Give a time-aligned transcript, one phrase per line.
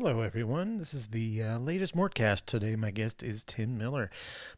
[0.00, 0.78] Hello, everyone.
[0.78, 2.46] This is the uh, latest Mortcast.
[2.46, 4.12] Today, my guest is Tim Miller.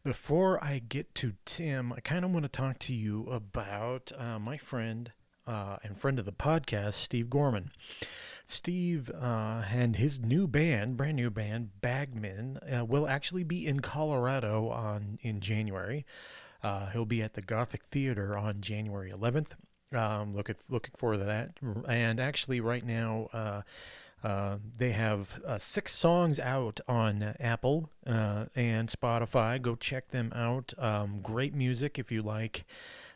[0.04, 4.38] Before I get to Tim, I kind of want to talk to you about uh,
[4.38, 5.12] my friend
[5.46, 7.70] uh, and friend of the podcast, Steve Gorman.
[8.44, 13.80] Steve uh, and his new band, brand new band, Bagmen, uh, will actually be in
[13.80, 16.04] Colorado on in January.
[16.62, 19.52] Uh, he'll be at the Gothic Theater on January 11th.
[19.94, 21.52] Um, looking looking forward to that.
[21.88, 23.64] And actually, right now,
[24.24, 29.60] uh, uh, they have uh, six songs out on Apple uh, and Spotify.
[29.60, 30.72] Go check them out.
[30.78, 32.64] Um, great music if you like.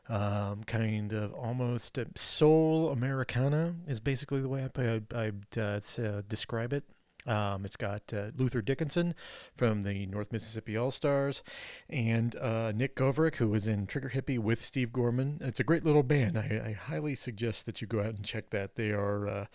[0.06, 6.74] Um, kind of almost soul Americana is basically the way I, I, I uh, describe
[6.74, 6.84] it.
[7.26, 9.14] Um, it's got uh, Luther Dickinson
[9.56, 11.42] from the North Mississippi All Stars
[11.88, 15.38] and uh, Nick Govrik, who was in Trigger Hippy with Steve Gorman.
[15.40, 16.36] It's a great little band.
[16.36, 18.74] I, I highly suggest that you go out and check that.
[18.74, 19.46] They are uh,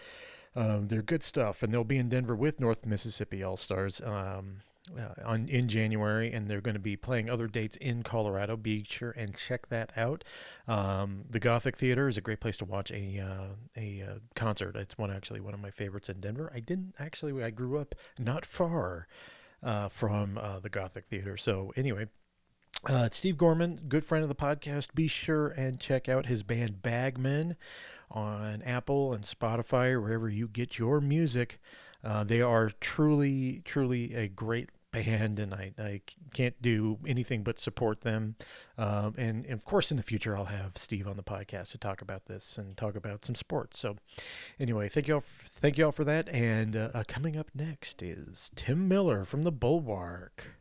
[0.56, 4.02] um, they're good stuff, and they'll be in Denver with North Mississippi All Stars.
[4.02, 4.62] Um,
[4.98, 8.58] uh, on in January, and they're going to be playing other dates in Colorado.
[8.58, 10.24] Be sure and check that out.
[10.68, 14.76] Um, the Gothic Theater is a great place to watch a uh, a uh, concert.
[14.76, 16.52] It's one actually one of my favorites in Denver.
[16.54, 17.44] I didn't actually.
[17.44, 19.08] I grew up not far
[19.62, 21.38] uh, from uh, the Gothic Theater.
[21.38, 22.08] So anyway.
[22.86, 24.94] Uh, Steve Gorman, good friend of the podcast.
[24.96, 27.58] Be sure and check out his band Bagmen
[28.12, 31.60] on Apple and Spotify wherever you get your music.
[32.04, 36.02] Uh, they are truly, truly a great band, and I, I
[36.34, 38.36] can't do anything but support them.
[38.78, 41.78] Um, and, and, of course, in the future, I'll have Steve on the podcast to
[41.78, 43.80] talk about this and talk about some sports.
[43.80, 43.98] So,
[44.60, 46.30] anyway, thank you all, thank you all for that.
[46.30, 50.59] And uh, uh, coming up next is Tim Miller from the Bulwark.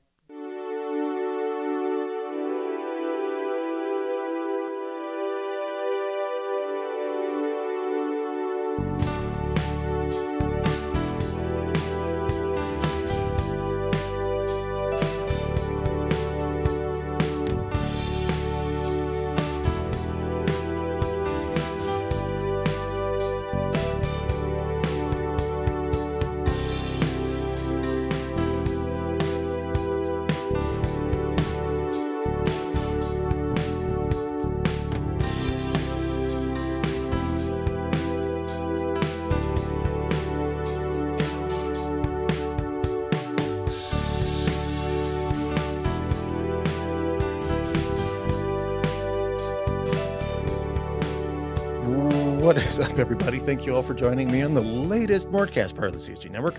[52.49, 53.41] What is up, everybody?
[53.41, 56.55] Thank you all for joining me on the latest Mortcast part of the CSG Network.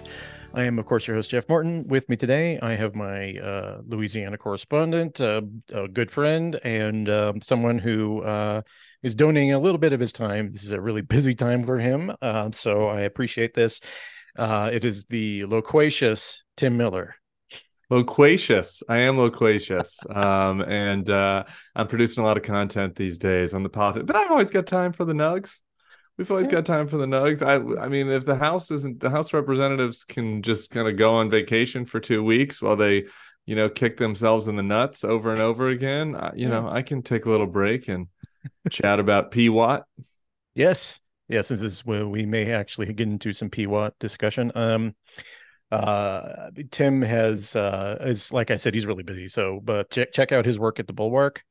[0.53, 1.87] I am, of course, your host, Jeff Morton.
[1.87, 5.41] With me today, I have my uh, Louisiana correspondent, uh,
[5.73, 8.61] a good friend, and um, someone who uh,
[9.01, 10.51] is donating a little bit of his time.
[10.51, 13.81] This is a really busy time for him, uh, so I appreciate this.
[14.37, 17.15] Uh, it is the loquacious Tim Miller.
[17.89, 18.83] Loquacious.
[18.87, 19.97] I am loquacious.
[20.15, 21.45] um, and uh,
[21.75, 24.67] I'm producing a lot of content these days on the positive, but I've always got
[24.67, 25.57] time for the nugs.
[26.19, 27.41] We've always got time for the nugs.
[27.41, 31.13] I I mean, if the House isn't the House representatives can just kind of go
[31.13, 33.05] on vacation for two weeks while they,
[33.45, 37.03] you know, kick themselves in the nuts over and over again, you know, I can
[37.03, 38.07] take a little break and
[38.69, 39.83] chat about P Watt.
[40.55, 40.99] Yes,
[41.29, 41.47] yes.
[41.47, 44.51] This is where we may actually get into some P Watt discussion.
[44.55, 44.97] Um,
[45.71, 49.29] uh, Tim has uh, is like I said, he's really busy.
[49.29, 51.45] So, but check check out his work at the Bulwark,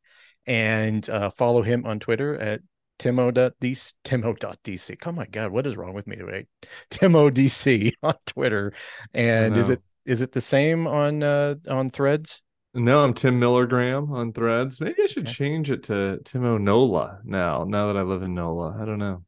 [0.47, 2.61] and uh, follow him on Twitter at
[2.99, 4.97] Timo.dc, Timo.dc.
[5.07, 6.47] Oh my God, what is wrong with me today?
[6.91, 8.73] Timo.dc on Twitter.
[9.15, 12.43] And is it is it the same on uh on threads?
[12.75, 14.81] No, I'm Tim Millergram on threads.
[14.81, 15.33] Maybe I should okay.
[15.33, 18.77] change it to Timo Nola now, now that I live in Nola.
[18.81, 19.25] I don't know.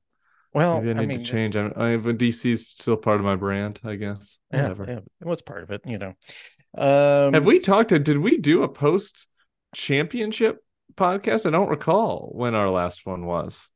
[0.52, 1.56] Well, Maybe I need I mean, to change.
[1.56, 4.38] I, I have DC's still part of my brand, I guess.
[4.48, 4.84] Whatever.
[4.84, 6.14] Yeah, yeah, it was part of it, you know.
[6.76, 7.90] Um, have we talked?
[7.90, 9.26] Did we do a post
[9.74, 10.62] championship
[11.00, 11.46] podcast?
[11.46, 13.68] I don't recall when our last one was.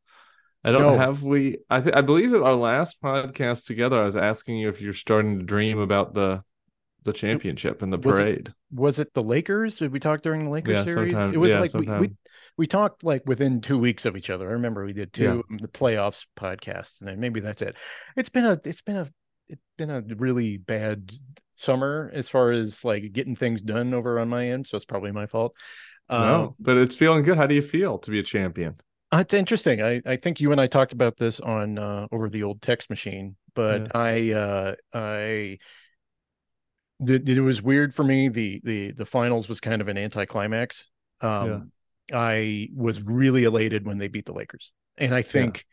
[0.62, 0.96] I don't no.
[0.96, 1.58] have we.
[1.68, 4.94] I th- I believe that our last podcast together, I was asking you if you're
[4.94, 6.42] starting to dream about the
[7.04, 8.48] the championship and the parade.
[8.48, 9.76] Was it, was it the Lakers?
[9.76, 11.14] Did we talk during the Lakers yeah, series?
[11.14, 12.10] It was yeah, like we, we,
[12.56, 14.48] we talked like within two weeks of each other.
[14.48, 15.58] I remember we did two yeah.
[15.60, 17.76] the playoffs podcasts, and then maybe that's it.
[18.16, 19.10] It's been a it's been a
[19.48, 21.12] it's been a really bad
[21.54, 24.66] summer as far as like getting things done over on my end.
[24.66, 25.54] So it's probably my fault.
[26.10, 27.36] No, um, but it's feeling good.
[27.36, 28.76] How do you feel to be a champion?
[29.12, 29.82] Uh, it's interesting.
[29.82, 32.90] I, I think you and I talked about this on uh, over the old text
[32.90, 33.88] machine, but yeah.
[33.94, 35.58] I uh, I
[37.00, 38.28] it was weird for me.
[38.28, 40.90] The the the finals was kind of an anticlimax.
[41.20, 41.70] Um,
[42.10, 42.18] yeah.
[42.18, 45.64] I was really elated when they beat the Lakers, and I think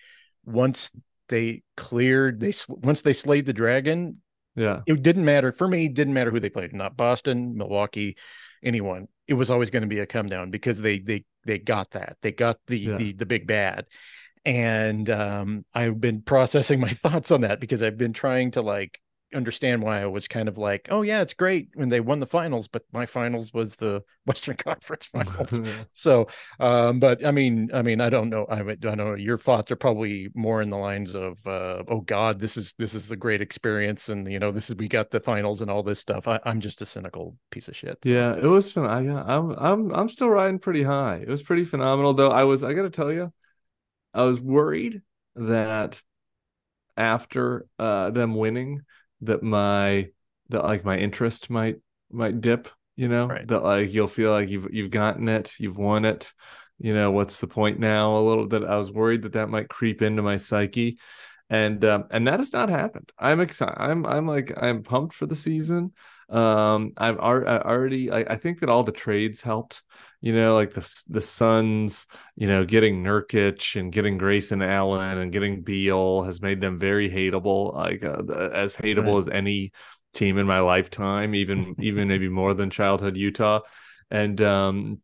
[0.45, 0.53] yeah.
[0.53, 0.91] once
[1.27, 4.21] they cleared they once they slayed the dragon,
[4.55, 4.81] Yeah.
[4.85, 5.85] It didn't matter for me.
[5.85, 6.73] It didn't matter who they played.
[6.73, 8.17] Not Boston, Milwaukee,
[8.63, 9.07] anyone.
[9.31, 12.17] It was always going to be a come down because they they they got that.
[12.21, 12.97] They got the Yeah.
[12.97, 13.85] the the big bad.
[14.43, 18.99] And um, I've been processing my thoughts on that because I've been trying to like
[19.33, 22.25] understand why I was kind of like, oh yeah, it's great when they won the
[22.25, 25.61] finals, but my finals was the Western Conference finals.
[25.93, 26.27] so,
[26.59, 28.45] um, but I mean, I mean, I don't know.
[28.45, 29.15] I, I don't know.
[29.15, 32.93] Your thoughts are probably more in the lines of, uh, oh God, this is this
[32.93, 35.83] is a great experience, and you know, this is we got the finals and all
[35.83, 36.27] this stuff.
[36.27, 37.97] I, I'm just a cynical piece of shit.
[38.03, 38.09] so.
[38.09, 38.85] Yeah, it was fun.
[38.85, 41.17] I, I'm I'm I'm still riding pretty high.
[41.17, 42.31] It was pretty phenomenal, though.
[42.31, 43.31] I was I got to tell you,
[44.13, 45.01] I was worried
[45.35, 46.01] that
[46.97, 48.81] after uh them winning,
[49.21, 50.09] that my
[50.49, 51.77] that like my interest might
[52.11, 52.69] might dip.
[52.97, 53.47] You know, Right.
[53.47, 56.33] that like you'll feel like you've you've gotten it, you've won it.
[56.77, 58.17] You know, what's the point now?
[58.17, 60.99] A little that I was worried that that might creep into my psyche,
[61.49, 63.11] and um, and that has not happened.
[63.17, 63.75] I'm excited.
[63.79, 65.93] I'm I'm like I'm pumped for the season.
[66.31, 68.09] Um, I've I already.
[68.11, 69.83] I, I think that all the trades helped.
[70.21, 72.07] You know, like the the Suns.
[72.35, 77.09] You know, getting Nurkic and getting Grayson Allen and getting Beal has made them very
[77.09, 77.73] hateable.
[77.73, 78.23] Like uh,
[78.53, 79.19] as hateable Right.
[79.19, 79.71] as any
[80.13, 81.35] team in my lifetime.
[81.35, 83.61] Even even maybe more than childhood Utah.
[84.09, 85.01] And um,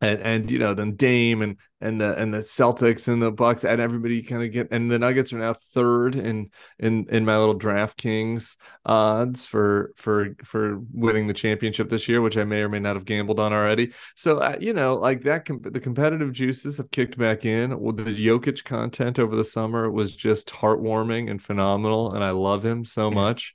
[0.00, 3.64] and and you know then Dame and and the and the Celtics and the Bucks
[3.64, 7.38] and everybody kind of get and the Nuggets are now third in in in my
[7.38, 12.68] little DraftKings odds for for for winning the championship this year, which I may or
[12.68, 13.92] may not have gambled on already.
[14.16, 17.78] So uh, you know, like that, com- the competitive juices have kicked back in.
[17.78, 22.64] Well, the Jokic content over the summer was just heartwarming and phenomenal, and I love
[22.64, 23.54] him so much.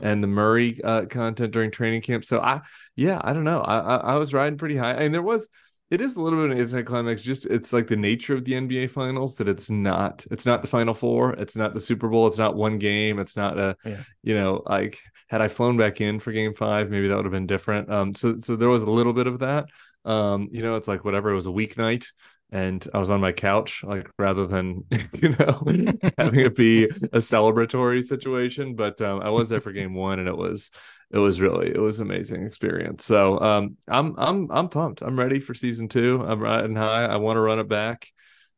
[0.00, 2.24] And the Murray uh, content during training camp.
[2.24, 2.62] So I,
[2.96, 3.60] yeah, I don't know.
[3.60, 5.48] I, I I was riding pretty high, and there was
[5.92, 7.22] it is a little bit of an anticlimax.
[7.22, 10.68] Just it's like the nature of the NBA finals that it's not it's not the
[10.68, 14.02] final four, it's not the Super Bowl, it's not one game, it's not a Yeah.
[14.22, 17.32] you know, like had I flown back in for game five, maybe that would have
[17.32, 17.90] been different.
[17.92, 19.66] Um so so there was a little bit of that.
[20.04, 22.06] Um, you know, it's like whatever, it was a weeknight
[22.50, 25.62] and I was on my couch, like rather than you know
[26.18, 28.74] having it be a celebratory situation.
[28.74, 30.70] But um, I was there for game one, and it was
[31.12, 33.04] it was really it was an amazing experience.
[33.04, 35.02] So um, I'm I'm I'm pumped.
[35.02, 36.24] I'm ready for season two.
[36.26, 37.04] I'm riding high.
[37.04, 38.10] I want to run it back,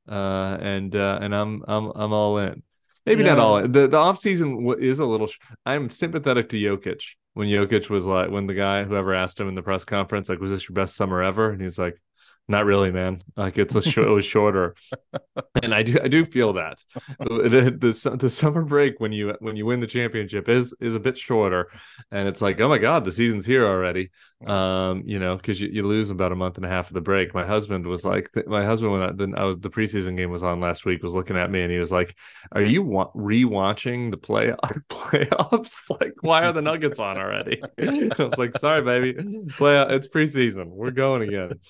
[0.09, 2.63] uh, and uh, and I'm I'm I'm all in.
[3.05, 3.73] Maybe not all in.
[3.73, 5.27] The the off season is a little.
[5.27, 7.03] Sh- I'm sympathetic to Jokic
[7.35, 10.41] when Jokic was like when the guy whoever asked him in the press conference like
[10.41, 12.01] was this your best summer ever and he's like
[12.47, 14.75] not really man like it's a sh- it was shorter
[15.63, 16.79] and I do I do feel that
[17.19, 21.01] the, the the summer break when you when you win the championship is is a
[21.01, 21.71] bit shorter,
[22.11, 24.11] and it's like oh my god the season's here already.
[24.47, 27.01] Um, you know because you, you lose about a month and a half of the
[27.01, 27.35] break.
[27.35, 30.43] My husband was like my husband when I, then I was the preseason game was
[30.43, 32.15] on last week was looking at me and he was like,
[32.53, 34.55] "Are you wa- rewatching the play
[34.91, 35.75] playoffs?
[36.01, 40.67] like why are the Nuggets on already?" I was like, "Sorry, baby, play it's preseason.
[40.67, 41.61] We're going again."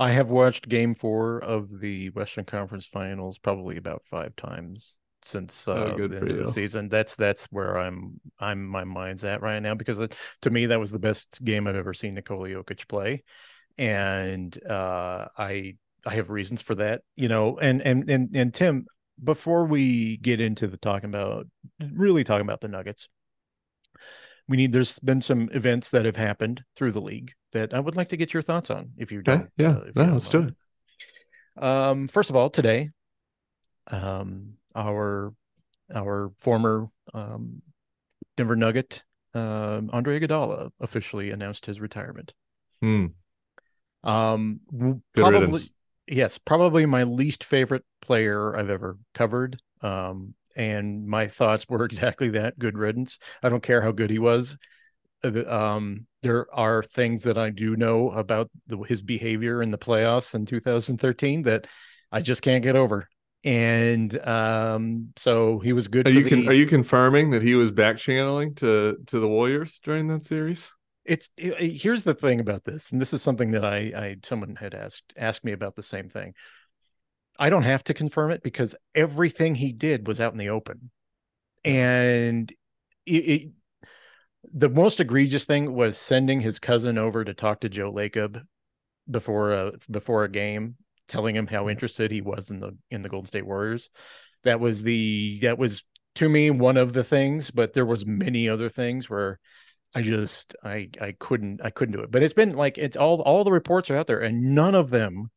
[0.00, 5.68] I have watched game four of the Western Conference Finals probably about five times since
[5.68, 6.88] uh, Oh, the end of the season.
[6.88, 10.80] That's that's where I'm I'm my mind's at right now because it, to me that
[10.80, 13.24] was the best game I've ever seen Nikola Jokic play,
[13.76, 15.76] and uh, I
[16.06, 17.58] I have reasons for that, you know.
[17.58, 18.86] And and and and Tim,
[19.22, 21.46] before we get into the talking about
[21.92, 23.06] really talking about the Nuggets,
[24.48, 27.96] we need there's been some events that have happened through the league that I would
[27.96, 29.50] like to get your thoughts on if you don't.
[29.56, 30.54] yeah, uh, if you no, don't let's do mind.
[31.56, 32.90] Um, first of all, today,
[33.88, 35.34] um, our
[35.94, 37.62] our former um,
[38.36, 39.02] Denver Nugget,
[39.34, 42.34] um, Andre Iguodala, officially announced his retirement.
[42.82, 43.06] Hmm.
[44.02, 44.60] Um,
[45.14, 45.72] Good probably, riddance.
[46.06, 49.60] yes, probably my least favorite player I've ever covered.
[49.82, 53.18] Um, and my thoughts were exactly that: good riddance.
[53.42, 54.56] I don't care how good he was.
[55.22, 59.78] Uh, Um, there are things that I do know about the, his behavior in the
[59.78, 61.66] playoffs in 2013 that
[62.12, 63.08] I just can't get over.
[63.42, 66.06] And um, so he was good.
[66.06, 69.80] Are you con- are you confirming that he was back channeling to to the Warriors
[69.82, 70.70] during that series?
[71.04, 74.16] it's it- it- here's the thing about this, and this is something that I, I
[74.22, 76.34] someone had asked asked me about the same thing.
[77.38, 80.90] I don't have to confirm it because everything he did was out in the open,
[81.64, 82.52] and
[83.06, 83.50] it, it
[84.52, 88.42] the most egregious thing was sending his cousin over to talk to Joe Lacob
[89.10, 90.76] before a before a game,
[91.08, 93.90] telling him how interested he was in the in the Golden State Warriors.
[94.44, 95.84] That was the that was
[96.16, 99.38] to me one of the things, but there was many other things where
[99.94, 102.10] I just I I couldn't I couldn't do it.
[102.10, 104.90] But it's been like it's all all the reports are out there and none of
[104.90, 105.30] them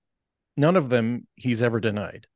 [0.56, 2.28] none of them he's ever denied.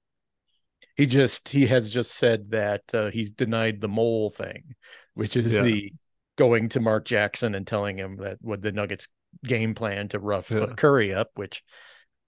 [0.96, 4.76] He just he has just said that uh, he's denied the mole thing,
[5.14, 5.62] which is Yeah.
[5.62, 5.94] the
[6.38, 9.08] going to Mark Jackson and telling him that what the Nuggets
[9.44, 10.68] game plan to rough Yeah.
[10.78, 11.64] Curry up, which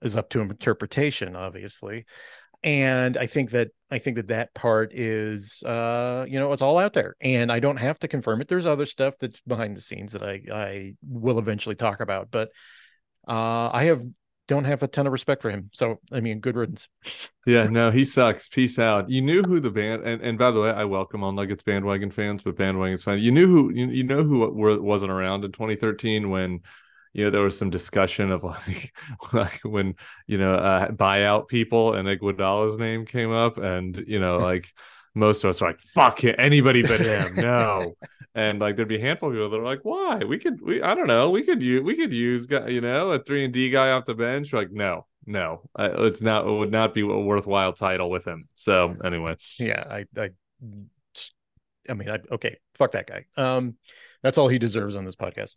[0.01, 2.05] is up to interpretation, obviously.
[2.61, 6.77] And I think that I think that that part is, uh, you know, it's all
[6.77, 8.49] out there, and I don't have to confirm it.
[8.49, 12.49] There's other stuff that's behind the scenes that I I will eventually talk about, but
[13.27, 14.03] uh, I have
[14.49, 15.69] don't have a ton of respect for him.
[15.73, 16.89] So I mean, good riddance.
[17.45, 18.49] Yeah, no, he sucks.
[18.49, 19.09] Peace out.
[19.09, 22.09] You knew who the band and, and by the way, I welcome all Nuggets bandwagon
[22.09, 23.19] fans, but bandwagon's fine.
[23.19, 26.61] You knew who you, you know who were, wasn't around in 2013 when
[27.13, 28.91] you know there was some discussion of like
[29.31, 34.37] like when you know uh, buyout people and Iguodala's name came up, and you know
[34.39, 34.67] like
[35.15, 37.95] most of us are like fuck it, anybody but him, no.
[38.35, 40.19] And like there'd be a handful of people that are like, why?
[40.19, 43.19] We could we I don't know, we could use we could use you know a
[43.19, 44.53] three and D guy off the bench.
[44.53, 46.47] We're like no, no, it's not.
[46.47, 48.47] It would not be a worthwhile title with him.
[48.53, 50.29] So anyway, Yeah, I I
[51.89, 53.25] I mean, I, okay, fuck that guy.
[53.35, 53.75] Um,
[54.21, 55.55] that's all he deserves on this podcast.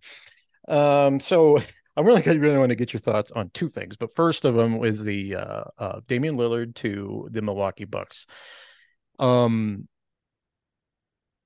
[0.69, 1.59] Um, so
[1.97, 4.83] I really, really want to get your thoughts on two things, but first of them
[4.85, 8.27] is the uh, uh, Damian Lillard to the Milwaukee Bucks.
[9.19, 9.89] Um,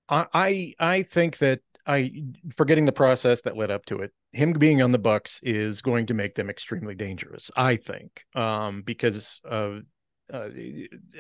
[0.09, 2.13] I I I think that I
[2.55, 4.13] forgetting the process that led up to it.
[4.33, 7.51] Him being on the Bucks is going to make them extremely dangerous.
[7.57, 9.79] I think, um, because uh,
[10.33, 10.49] uh,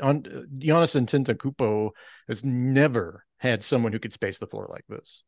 [0.02, 0.22] on
[0.58, 1.90] Giannis Antetokounmpo
[2.28, 5.22] has never had someone who could space the floor like this.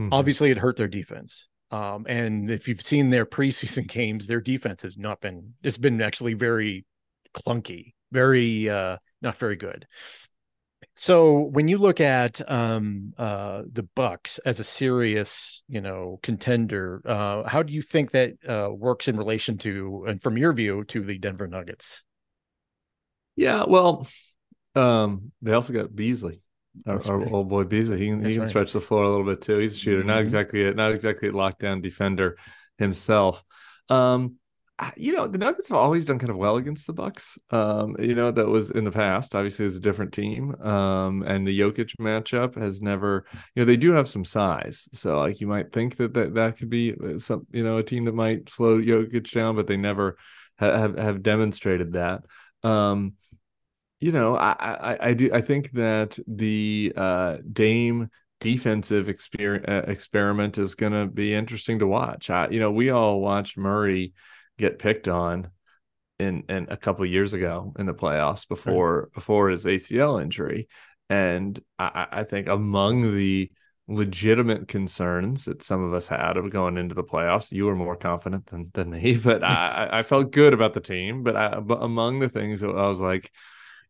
[0.00, 0.08] Mhm.
[0.12, 1.48] Obviously, it hurt their defense.
[1.70, 5.54] Um, and if you've seen their preseason games, their defense has not been.
[5.62, 6.84] It's been actually very
[7.34, 9.86] clunky, very uh, not very good.
[10.94, 17.00] So when you look at um, uh, the Bucks as a serious, you know, contender,
[17.06, 20.84] uh, how do you think that uh, works in relation to, and from your view,
[20.84, 22.02] to the Denver Nuggets?
[23.36, 23.64] yeah.
[23.66, 24.06] Well,
[24.74, 26.42] um, they also got Beasley,
[26.86, 27.98] our, our old boy Beasley.
[27.98, 28.48] He can he can right.
[28.48, 29.58] stretch the floor a little bit too.
[29.58, 30.22] He's a shooter, not Mhm.
[30.22, 32.36] exactly a, not exactly a lockdown defender
[32.78, 33.42] himself.
[33.88, 34.36] Um,
[34.96, 37.38] you know, the Nuggets have always done kind of well against the Bucks.
[37.50, 39.34] Um, you know, that was in the past.
[39.34, 40.54] Obviously, it's a different team.
[40.62, 44.88] Um, and the Jokic matchup has never, you know, they do have some size.
[44.92, 47.82] So like you might think that that, that could be uh, some, you know, a
[47.82, 50.16] team that might slow Jokic down, but they never
[50.58, 52.22] ha- have have demonstrated that.
[52.62, 53.14] Um,
[54.00, 58.10] you know, I, I I do I think that the uh Dame
[58.42, 62.28] defensive exper- uh, experiment is going to be interesting to watch.
[62.28, 64.14] I, you know, we all watched Murray
[64.62, 65.48] get picked on
[66.18, 70.68] in in a couple of years ago in the playoffs before before his ACL injury,
[71.10, 73.50] and I, I I think among the
[73.88, 77.96] legitimate concerns that some of us had of going into the playoffs, you were more
[77.96, 81.22] confident than than me, but I I felt good about the team.
[81.22, 83.30] But I but among the things that I was like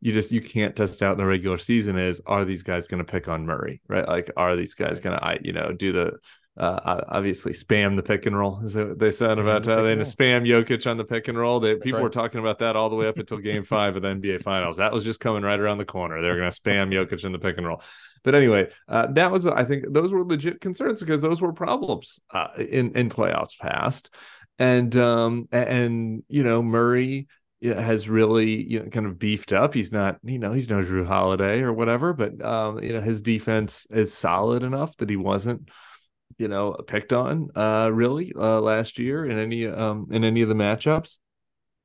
[0.02, 2.98] you just you can't test out in the regular season is are these guys going
[3.04, 4.06] to pick on Murray, right?
[4.06, 6.14] Like are these guys going to I you know do the
[6.62, 9.76] uh, obviously spam the pick and roll is that what they said Spam about the
[9.76, 11.58] uh, they to spam Jokic on the pick and roll.
[11.58, 12.04] They, people right.
[12.04, 14.76] were talking about that all the way up until Game Five of the NBA Finals.
[14.76, 16.22] That was just coming right around the corner.
[16.22, 17.82] They're going to spam Jokic in the pick and roll.
[18.22, 22.20] But anyway, uh, that was I think those were legit concerns because those were problems
[22.30, 24.14] uh, in in playoffs past,
[24.60, 27.26] and um and you know Murray
[27.60, 29.74] has really you know kind of beefed up.
[29.74, 33.20] He's not you know he's no Jrue Holiday or whatever, but um you know his
[33.20, 35.68] defense is solid enough that he wasn't
[36.38, 40.48] you know picked on uh really uh last year in any um in any of
[40.48, 41.18] the matchups.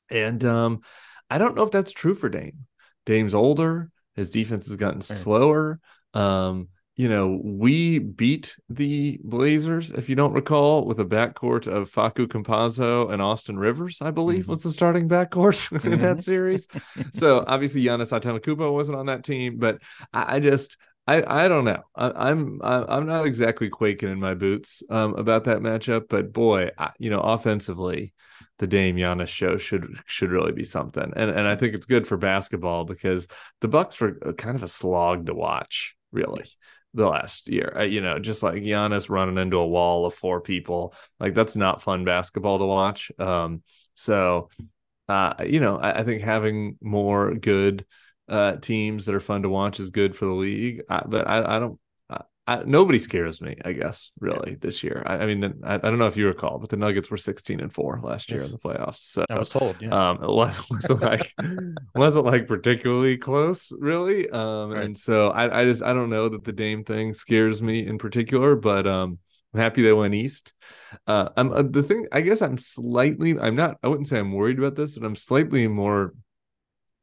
[0.10, 0.82] And um
[1.30, 2.66] I don't know if that's true for Dame.
[3.06, 5.80] Dame's older, his defense has gotten slower.
[6.14, 11.92] Um you know, we beat the Blazers, if you don't recall, with a backcourt of
[11.92, 14.50] Facu Campazzo and Austin Rivers, I believe, Mhm.
[14.50, 16.24] was the starting backcourt in that Mhm.
[16.24, 16.68] series.
[17.12, 19.80] so obviously Giannis Antetokounmpo wasn't on that team, but
[20.12, 21.82] I, I just I, I don't know.
[21.96, 26.34] I, I'm I, I'm not exactly quaking in my boots um, about that matchup, but
[26.34, 28.14] boy, I, you know, offensively,
[28.60, 32.06] the Dame Giannis show should should really be something, and and I think it's good
[32.06, 33.28] for basketball because
[33.62, 36.44] the Bucks were kind of a slog to watch, really
[36.94, 37.74] the last year.
[37.78, 41.56] Uh, you know, just like Giannis running into a wall of four people, like that's
[41.56, 43.12] not fun basketball to watch.
[43.18, 43.62] Um,
[43.94, 44.50] so,
[45.08, 47.86] uh, you know, I, I think having more good
[48.30, 50.84] uh teams that are fun to watch is good for the league.
[50.90, 51.80] I, but I, I don't.
[52.50, 55.04] I, nobody scares me, I guess, really this year.
[55.06, 57.60] I, I mean, I, I don't know if you recall, but the Nuggets were 16
[57.60, 58.46] and four last year Yes.
[58.46, 59.00] in the playoffs.
[59.00, 60.12] So I was told, yeah.
[60.12, 61.34] um, it wasn't, wasn't like
[61.94, 64.30] wasn't like particularly close, really.
[64.30, 64.86] Um, Right.
[64.86, 67.98] and so I, I just I don't know that the Dame thing scares me in
[67.98, 69.20] particular, but um,
[69.54, 70.54] I'm happy they went east.
[71.06, 72.08] Uh, I'm uh, the thing.
[72.14, 73.38] I guess I'm slightly.
[73.38, 73.78] I'm not.
[73.84, 76.14] I wouldn't say I'm worried about this, but I'm slightly more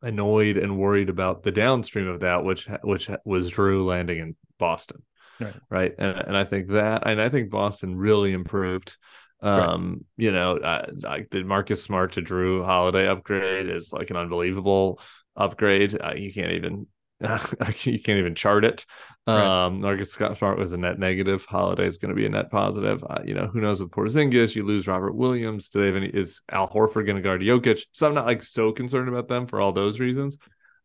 [0.05, 5.03] annoyed and worried about the downstream of that, which which was Jrue landing in Boston.
[5.41, 5.55] right?
[5.71, 5.95] right?
[5.99, 8.97] And and I think that, and I think Boston really improved.
[9.41, 10.01] Um, right.
[10.17, 15.01] you know, uh, like the Marcus Smart to Jrue Holiday upgrade is like an unbelievable
[15.37, 15.99] upgrade.
[16.01, 16.87] Uh, you can't even
[17.83, 18.85] you can't even chart it.
[19.27, 19.67] Right.
[19.67, 21.45] Um, Marcus Scott Smart was a net negative.
[21.45, 23.03] Holiday is going to be a net positive.
[23.09, 24.55] Uh, you know, who knows with Porzingis?
[24.55, 25.71] You lose Robert Williams.
[25.71, 26.09] Do they have any?
[26.09, 27.87] Is Al Horford going to guard Jokic?
[27.93, 30.39] So I'm not like so concerned about them for all those reasons,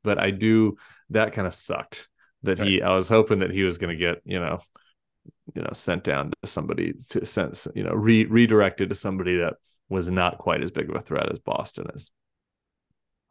[0.03, 0.77] but I do.
[1.10, 2.08] That kind of sucked.
[2.43, 2.67] That right.
[2.67, 2.81] he.
[2.81, 4.60] I was hoping that he was going to get you know,
[5.53, 9.55] you know, sent down to somebody to sense you know re- redirected to somebody that
[9.89, 12.12] was not quite as big of a threat as Boston is.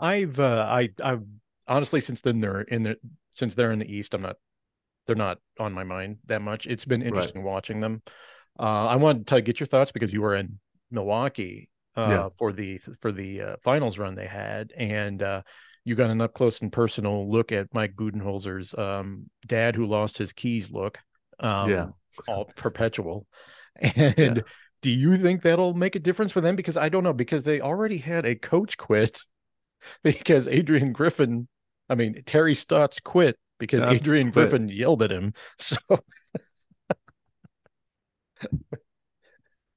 [0.00, 1.24] I've uh, I I've
[1.68, 2.96] honestly, since then they're in the
[3.30, 4.36] since they're in the East, I'm not
[5.06, 6.66] they're not on my mind that much.
[6.66, 7.50] It's been interesting right.
[7.50, 8.02] watching them.
[8.58, 10.58] Uh, I wanted to get your thoughts because you were in
[10.90, 12.28] Milwaukee uh, yeah.
[12.36, 15.42] for the for the uh, finals run they had, and uh,
[15.84, 20.18] you got an up close and personal look at Mike Budenholzer's um, dad who lost
[20.18, 20.98] his keys look.
[21.40, 21.86] Um, yeah,
[22.28, 23.26] all perpetual.
[23.80, 24.42] And yeah.
[24.82, 26.56] do you think that'll make a difference for them?
[26.56, 29.22] Because I don't know because they already had a coach quit
[30.02, 31.48] because Adrian Griffin
[31.88, 34.50] I mean, Terry Stotts quit because Stotts Adrian quit.
[34.50, 35.34] Griffin yelled at him.
[35.58, 35.76] So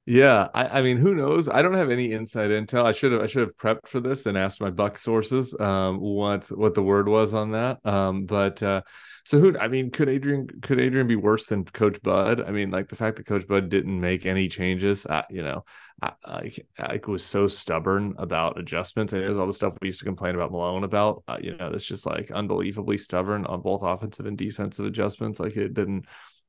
[0.04, 1.48] Yeah, I, I, mean, who knows?
[1.48, 2.84] I don't have any inside intel.
[2.84, 6.00] I should have I should have prepped for this and asked my Buck sources um,
[6.00, 7.84] what what the word was on that.
[7.86, 8.82] Um, but uh,
[9.24, 9.56] so who?
[9.58, 12.42] I mean, could Adrian could Adrian be worse than Coach Bud?
[12.42, 15.06] I mean, like the fact that Coach Bud didn't make any changes.
[15.06, 15.64] I, you know,
[16.02, 19.88] I, I, I was so stubborn about adjustments, and it was all the stuff we
[19.88, 21.22] used to complain about Malone about.
[21.28, 25.38] Uh, you know, it's just like unbelievably stubborn on both offensive and defensive adjustments.
[25.38, 26.06] Like it didn't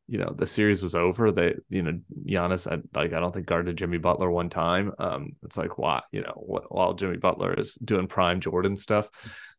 [0.08, 3.46] you know the series was over they you know Giannis I like I don't think
[3.46, 4.92] guarded Jimmy Butler one time.
[5.00, 9.10] Um it's like why you know while Jimmy Butler is doing prime Jordan stuff.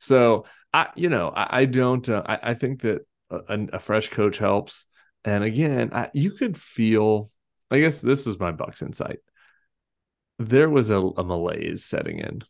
[0.01, 4.11] So I you know I, I don't uh, I, I think that a, a, fresh
[4.11, 4.87] coach helps.
[5.25, 7.31] And again I, you could feel
[7.71, 9.19] I guess this is my Bucks insight.
[10.39, 12.43] There was a, a malaise setting in.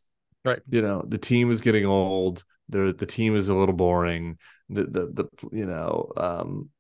[0.45, 0.61] Right.
[0.69, 2.43] You know the team is getting old.
[2.71, 4.39] The the team is a little boring.
[4.69, 6.71] The the, the you know um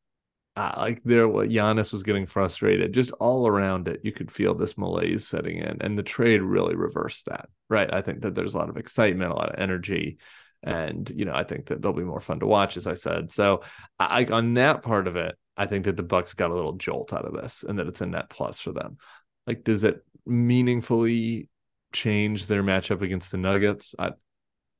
[0.56, 4.00] uh, like there what Giannis was getting frustrated just all around it.
[4.04, 7.92] You could feel this malaise setting in and the trade really reversed that right?
[7.92, 10.18] I think that there's a lot of excitement a lot of energy
[10.62, 13.30] and you know I think that they'll be more fun to watch as I said.
[13.30, 13.62] So
[13.98, 17.12] I on that part of it I think that the Bucks got a little jolt
[17.12, 18.98] out of this and that it's a net plus for them.
[19.46, 21.48] Like does it meaningfully
[21.92, 23.94] change their matchup against the Nuggets?
[23.98, 24.12] I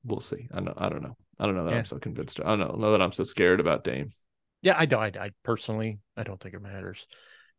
[0.05, 0.49] we'll see.
[0.53, 1.17] I don't I don't know.
[1.39, 1.79] I don't know that yeah.
[1.79, 2.39] I'm so convinced.
[2.41, 4.13] I don't know, know that I'm so scared about Dame
[4.65, 5.17] yeah, I don't.
[5.17, 7.07] I, I, personally, I don't think it matters.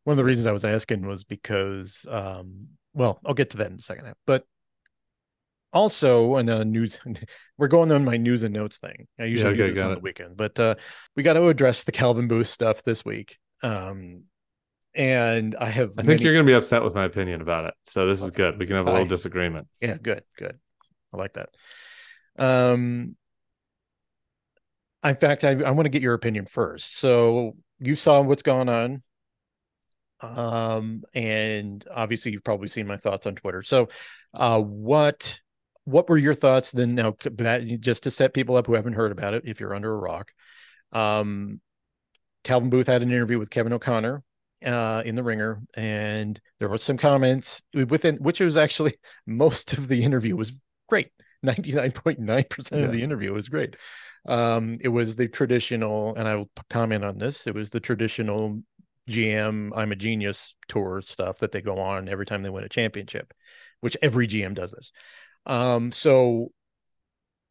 [0.06, 3.68] One of the reasons I was asking was because, um, well, I'll get to that
[3.68, 4.12] in a second.
[4.26, 4.44] But
[5.72, 6.98] also, in the news,
[7.60, 9.08] we're going on my news and notes thing.
[9.20, 9.96] I usually yeah, okay, do this on it.
[9.96, 10.76] the weekend, but uh,
[11.16, 13.38] we got to address the Calvin Booth stuff this week.
[13.62, 14.24] Um,
[14.96, 15.92] and I have.
[16.00, 17.76] I think you're going to be upset with my opinion about it.
[17.86, 18.58] So this is good.
[18.58, 19.68] We can have a little I, disagreement.
[19.80, 20.58] Yeah, good, good.
[21.14, 21.50] I like that.
[22.38, 23.16] Um,
[25.10, 26.98] in fact, I, I want to get your opinion first.
[26.98, 29.04] So you saw what's going on.
[30.22, 33.64] Um, and obviously you've probably seen my thoughts on Twitter.
[33.64, 33.90] So
[34.34, 35.40] uh what
[35.84, 37.16] what were your thoughts then now
[37.80, 40.32] just to set people up who haven't heard about it if you're under a rock?
[40.92, 41.60] Um
[42.44, 44.24] Calvin Booth had an interview with Kevin O'Connor
[44.66, 48.96] uh, in the ringer and there was some comments within which was actually
[49.28, 50.54] most of the interview was
[50.88, 51.12] great
[51.46, 52.78] 99.9% yeah.
[52.78, 53.76] of the interview was great
[54.28, 57.46] um, it was the traditional, and I will comment on this.
[57.48, 58.62] It was the traditional
[59.10, 62.70] GM I'm a genius tour stuff that they go on every time they win a
[62.70, 63.34] championship,
[63.82, 64.92] which every GM does this.
[65.46, 66.52] Um, so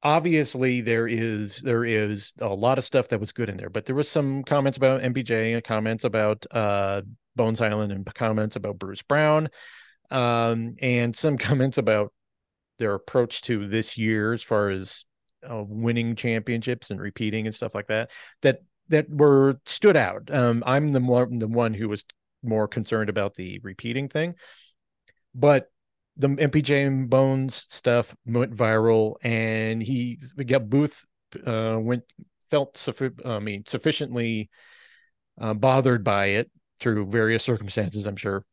[0.02, 3.86] obviously there is there is a lot of stuff that was good in there, but
[3.86, 7.02] there was some comments about MPJ and comments about uh,
[7.36, 9.48] Bones Hyland and comments about Bruce Brown,
[10.10, 12.12] um, and some comments about
[12.78, 15.04] their approach to this year as far as
[15.48, 18.10] uh, winning championships and repeating and stuff like that
[18.42, 20.32] that that were stood out.
[20.32, 22.04] Um, I'm the more the one who was
[22.42, 24.34] more concerned about the repeating thing,
[25.34, 25.70] but
[26.16, 31.04] the MPJ and Bones stuff went viral, and he got Booth
[31.46, 32.04] uh, went
[32.50, 34.50] felt suffi- I mean sufficiently
[35.40, 38.44] uh, bothered by it through various circumstances, I'm sure,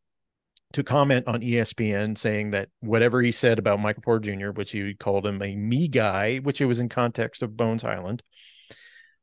[0.73, 4.93] to comment on ESPN saying that whatever he said about Michael Porter Jr., which he
[4.93, 8.23] called him a me guy, which it was in context of Bones Hyland,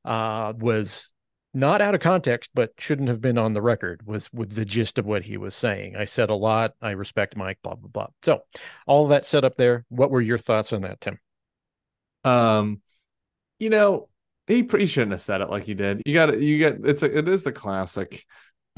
[0.05, 1.13] uh, was
[1.55, 4.99] not out of context, but shouldn't have been on the record, was with the gist
[4.99, 5.97] of what he was saying.
[5.97, 6.75] I said a lot.
[6.81, 8.07] I respect Mike, blah, blah, blah.
[8.23, 8.43] So
[8.87, 9.85] all that set up there.
[9.89, 11.19] What were your thoughts on that, Tim?
[12.25, 12.83] Um,
[13.59, 14.09] you know,
[14.47, 16.03] he, pretty shouldn't have said it like he did.
[16.07, 16.41] You got it.
[16.41, 18.25] you get it's a, it is the classic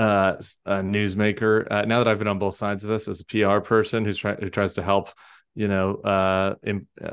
[0.00, 0.36] uh,
[0.66, 1.66] uh newsmaker.
[1.70, 4.18] Uh, now that I've been on both sides of this as a PR person who's
[4.18, 5.10] trying who tries to help,
[5.54, 7.12] you know, uh, in, uh,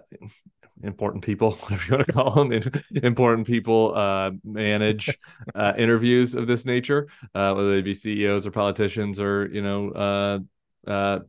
[0.84, 5.18] important people, whatever you want to call them, important people uh, manage
[5.56, 9.90] uh, interviews of this nature, uh, whether they be CEOs or politicians or you know
[9.92, 10.40] uh,
[10.90, 11.20] uh,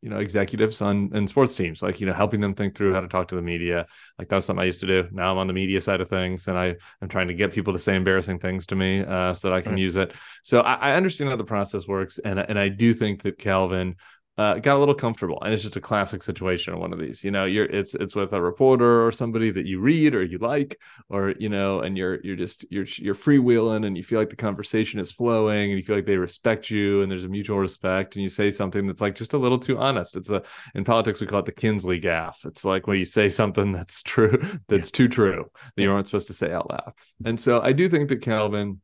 [0.00, 3.00] you know executives on and sports teams like you know helping them think through how
[3.00, 3.86] to talk to the media.
[4.18, 5.08] Like that's something i used to do.
[5.12, 7.72] Now i'm on the media side of things and i am trying to get people
[7.72, 9.80] to say embarrassing things to me uh, so that i can right.
[9.80, 10.12] use it.
[10.42, 13.96] So I, I, understand how the process works and, and i do think that calvin
[14.38, 17.24] uh, got a little comfortable, and it's just a classic situation of one of these.
[17.24, 20.36] You know, you're it's it's with a reporter or somebody that you read or you
[20.38, 24.28] like, or you know, and you're you're just you're you're freewheeling, and you feel like
[24.28, 27.58] the conversation is flowing, and you feel like they respect you, and there's a mutual
[27.58, 30.16] respect, and you say something that's like just a little too honest.
[30.16, 30.42] It's a
[30.74, 32.44] in politics we call it the Kinsley gaffe.
[32.44, 36.28] It's like when you say something that's true, that's too true that you aren't supposed
[36.28, 36.92] to say out loud.
[37.24, 38.82] And so I do think that Calvin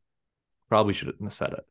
[0.69, 1.65] probably shouldn't have said it.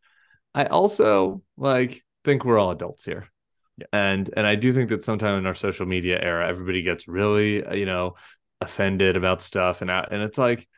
[0.55, 3.32] I also like think we're all adults here
[3.77, 3.87] yeah.
[3.93, 7.65] And and I do think that sometime in our social media era, everybody gets really,
[7.65, 8.15] uh, you know,
[8.61, 10.69] offended about stuff, and and it's like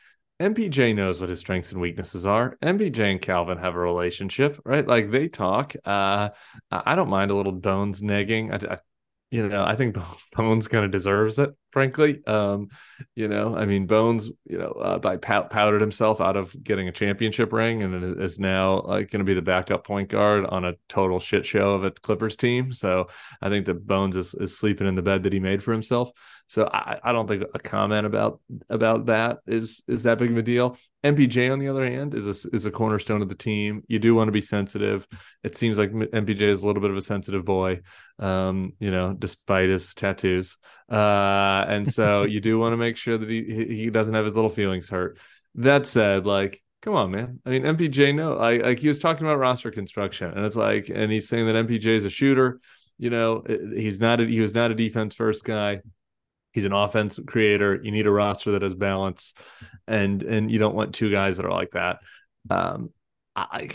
[0.40, 2.56] MPJ knows what his strengths and weaknesses are.
[2.62, 4.86] MPJ and Calvin have a relationship, right?
[4.86, 5.74] Like they talk.
[5.84, 6.30] Uh,
[6.70, 8.52] I don't mind a little bones negging.
[8.52, 8.78] I, I
[9.34, 9.96] you know, I think
[10.36, 12.24] Bones kind of deserves it, frankly.
[12.24, 12.68] Um,
[13.16, 16.86] you know, I mean, Bones, you know, uh, by pow- powdered himself out of getting
[16.86, 20.64] a championship ring and is now like going to be the backup point guard on
[20.64, 22.72] a total shit show of a Clippers team.
[22.72, 23.08] So
[23.42, 26.12] I think that Bones is, is sleeping in the bed that he made for himself.
[26.46, 30.36] So I, I don't think a comment about about that is is that big of
[30.36, 30.76] a deal.
[31.02, 33.82] MPJ on the other hand is a, is a cornerstone of the team.
[33.88, 35.06] You do want to be sensitive.
[35.42, 37.80] It seems like MPJ is a little bit of a sensitive boy,
[38.18, 40.58] um, you know, despite his tattoos.
[40.90, 44.34] Uh, and so you do want to make sure that he he doesn't have his
[44.34, 45.18] little feelings hurt.
[45.56, 47.40] That said, like come on, man.
[47.46, 50.90] I mean, MPJ, no, I like he was talking about roster construction, and it's like,
[50.94, 52.60] and he's saying that MPJ is a shooter.
[52.98, 55.80] You know, he's not a, he was not a defense first guy.
[56.54, 57.80] He's an offense creator.
[57.82, 59.34] You need a roster that has balance,
[59.88, 61.98] and and you don't want two guys that are like that.
[62.48, 62.90] Um,
[63.34, 63.70] I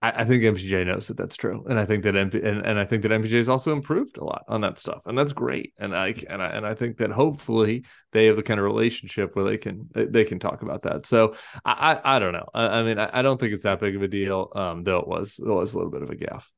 [0.00, 2.84] I, think MPJ knows that that's true, and I think that MP and, and I
[2.84, 5.72] think that MPJ has also improved a lot on that stuff, and that's great.
[5.80, 9.34] And I and I and I think that hopefully they have the kind of relationship
[9.34, 11.06] where they can they can talk about that.
[11.06, 12.46] So I I, I don't know.
[12.54, 14.52] I, I mean I, I, don't think it's that big of a deal.
[14.54, 16.48] Um, though it was it was a little bit of a gaffe.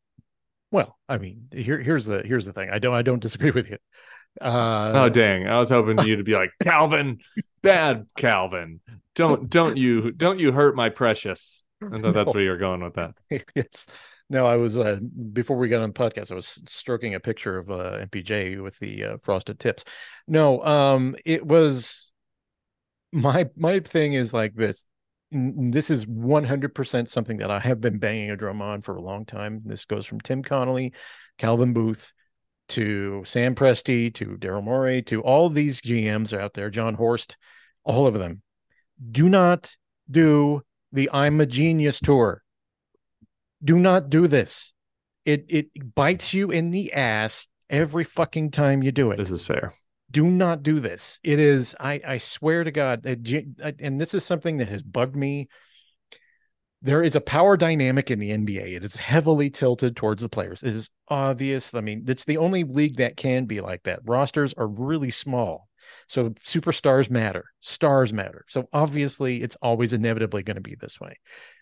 [0.71, 2.69] Well, I mean, here here's the here's the thing.
[2.71, 3.79] I don't I don't disagree with you.
[4.41, 5.47] Uh, oh dang!
[5.47, 7.19] I was hoping you to be like Calvin,
[7.63, 8.81] bad Calvin.
[9.15, 11.65] Don't don't you don't you hurt my precious.
[11.83, 13.15] I thought that's where you're going with that.
[13.55, 13.87] It's
[14.31, 15.01] no, I was uh,
[15.33, 16.31] before we got on podcast.
[16.31, 19.85] I was stroking a picture of uh, MPJ with the uh, frosted tips.
[20.29, 22.13] No, um, it was
[23.13, 24.85] my my thing is like this.
[25.33, 29.25] This is 100% something that I have been banging a drum on for a long
[29.25, 29.63] time.
[29.65, 30.93] This goes from Tim Connelly,
[31.39, 32.13] Calvin Booth,
[32.71, 37.37] to Sam Presti, to Daryl Morey, to all these GMs out there, Jon Horst,
[37.85, 38.43] all of them.
[39.11, 39.77] Do not
[40.11, 42.43] do the I'm a Genius tour.
[43.63, 44.73] Do not do this.
[45.25, 49.17] It it bites you in the ass every fucking time you do it.
[49.17, 49.73] This is fair.
[50.11, 51.21] Do not do this.
[51.23, 55.49] It is I I swear to God, and this is something that has bugged me
[56.83, 58.77] there is a power dynamic in the NBA.
[58.77, 60.63] It is heavily tilted towards the players.
[60.63, 61.75] It is obvious.
[61.75, 64.01] I mean, it's the only league that can be like that.
[64.05, 65.69] Rosters are really small.
[66.07, 68.45] So superstars matter, stars matter.
[68.49, 71.19] So obviously, it's always inevitably going to be this way.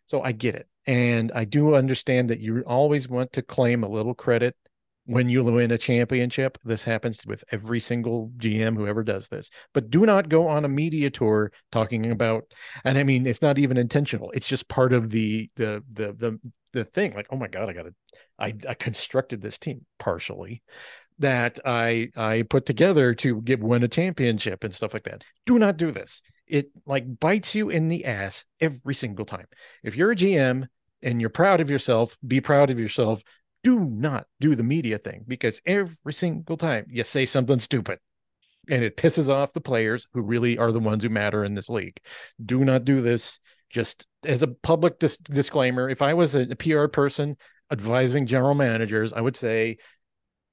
[0.07, 0.69] So I get it.
[0.87, 4.57] And I do understand that you always want to claim a little credit
[5.09, 6.59] when you win a championship.
[6.65, 9.49] This happens with every single GM who ever does this.
[9.73, 12.45] But do not go on a media tour talking about
[12.85, 14.31] and I mean it's not even intentional.
[14.33, 16.41] It's just part of the the the the
[16.75, 17.15] the thing.
[17.15, 17.95] Like, oh my God, I gotta
[18.39, 20.63] I, I constructed this team partially
[21.21, 25.25] that I I put together to get win a championship and stuff like that.
[25.47, 26.21] Do not do this.
[26.47, 29.47] It like bites you in the ass every single time.
[29.83, 30.67] If you're a GM
[31.03, 33.23] and you're proud of yourself, be proud of yourself
[33.69, 37.99] do not do the media thing because every single time you say something stupid
[38.71, 41.69] and it pisses off the players who really are the ones who matter in this
[41.69, 42.01] league.
[42.43, 43.39] Do not do this.
[43.69, 47.37] Just as a public dis- disclaimer, if I was a, a PR person
[47.71, 49.77] advising general managers, I would say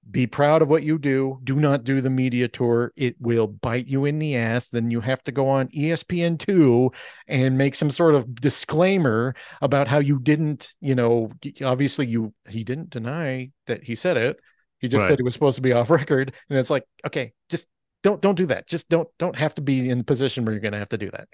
[0.09, 1.39] be proud of what you do.
[1.43, 2.93] Do not do the media tour.
[2.95, 4.69] It will bite you in the ass.
[4.69, 6.93] Then you have to go on ESPN2
[7.27, 11.31] and make some sort of disclaimer about how you didn't, you know,
[11.63, 14.37] obviously you he didn't deny that he said it.
[14.79, 15.09] He just right.
[15.09, 16.33] said it was supposed to be off record.
[16.49, 17.65] And it's like, okay, just
[18.03, 18.67] don't don't do that.
[18.67, 20.97] Just don't don't have to be in the position where you're going to have to
[20.97, 21.27] do that.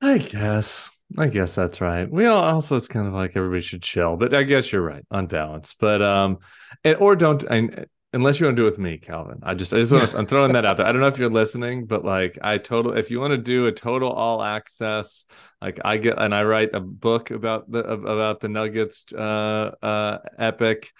[0.00, 0.90] I guess.
[1.16, 2.10] I guess that's right.
[2.10, 5.06] We all also it's kind of like everybody should chill, but I guess you're right
[5.10, 5.74] on balance.
[5.78, 6.40] But um,
[6.84, 9.40] and or don't I, unless you want to do it with me, Calvin.
[9.42, 10.86] I just I just want to, I'm throwing that out there.
[10.86, 13.66] I don't know if you're listening, but like I total if you want to do
[13.66, 15.26] a total all access,
[15.60, 20.18] like I get and I write a book about the about the Nuggets uh uh
[20.38, 20.90] epic,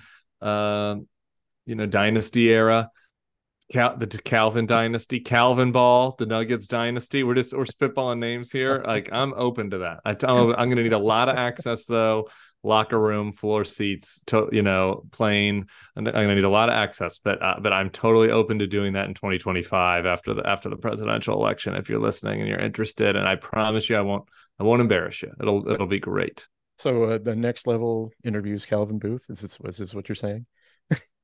[0.40, 0.96] uh,
[1.66, 2.90] you know dynasty era
[3.70, 7.22] Cal- the Calvin dynasty, Calvin Ball, the Nuggets dynasty.
[7.22, 8.82] We're just we're spitballing names here.
[8.88, 10.00] Like I'm open to that.
[10.06, 12.28] I, am I'm going to need a lot of access though.
[12.64, 15.66] Locker room, floor seats, to, you know, plane.
[15.96, 17.18] I'm going to need a lot of access.
[17.18, 20.76] But uh, but I'm totally open to doing that in 2025 after the after the
[20.76, 21.74] presidential election.
[21.74, 25.22] If you're listening and you're interested, and I promise you, I won't I won't embarrass
[25.22, 25.32] you.
[25.40, 26.48] It'll it'll be great.
[26.78, 29.24] So uh, the next level interviews Calvin Booth.
[29.28, 30.46] Is this, is this what you're saying?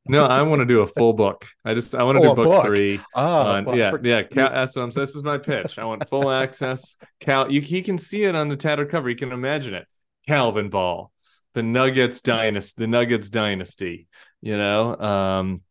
[0.07, 1.47] No, I want to do a full book.
[1.64, 3.01] I just I want to oh, do book, book, three.
[3.14, 4.01] Ah, well, yeah, for...
[4.05, 4.23] yeah.
[4.23, 4.90] Cal, that's what I'm.
[4.90, 5.07] Saying.
[5.07, 5.79] This is my pitch.
[5.79, 6.97] I want full access.
[7.20, 9.09] Cal, you he can see it on the tattered cover.
[9.09, 9.87] He can imagine it.
[10.27, 11.11] Calvin Ball,
[11.55, 14.09] the Nuggets dynasty, the Nuggets dynasty.
[14.40, 15.62] You know, um,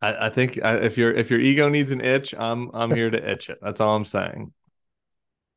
[0.00, 3.10] I, I think I, if your if your ego needs an itch, I'm I'm here
[3.10, 3.58] to itch it.
[3.62, 4.52] That's all I'm saying.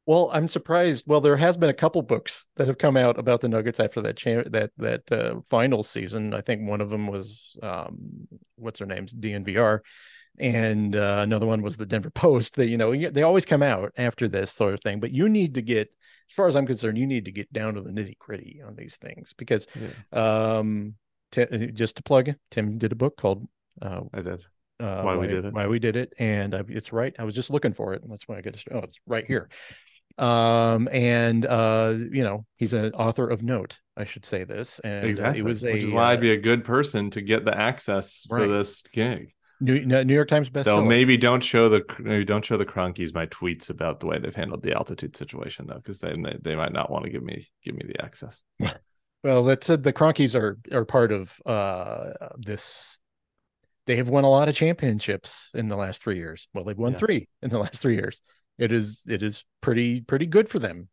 [0.07, 1.05] Well, I'm surprised.
[1.07, 4.01] Well, there has been a couple books that have come out about the Nuggets after
[4.03, 6.33] that cha- that that uh, final season.
[6.33, 9.79] I think one of them was um, what's her name's DNVR,
[10.37, 12.55] and uh, another one was the Denver Post.
[12.55, 14.99] That you know they always come out after this sort of thing.
[14.99, 15.91] But you need to get,
[16.29, 18.75] as far as I'm concerned, you need to get down to the nitty gritty on
[18.75, 20.57] these things because, yeah.
[20.57, 20.95] um,
[21.31, 23.47] t- just to plug, in, Tim did a book called.
[23.81, 24.45] Uh, I did.
[24.79, 27.23] Uh, why, why, we did it why we did it and I, it's right i
[27.23, 29.47] was just looking for it and that's why i get to oh it's right here
[30.17, 35.05] um and uh you know he's an author of note i should say this and
[35.05, 37.45] exactly uh, it was a Which is why i'd be a good person to get
[37.45, 38.41] the access right.
[38.41, 42.43] for this gig new, new york times best so maybe don't show the maybe don't
[42.43, 45.99] show the Kroenkes my tweets about the way they've handled the altitude situation though because
[45.99, 48.41] then they, they might not want to give me give me the access
[49.23, 52.99] well that's uh, the Kroenkes are are part of uh this
[53.87, 56.93] they have won a lot of championships in the last three years well they've won
[56.93, 56.97] yeah.
[56.97, 58.21] three in the last three years
[58.57, 60.89] it is it is pretty pretty good for them.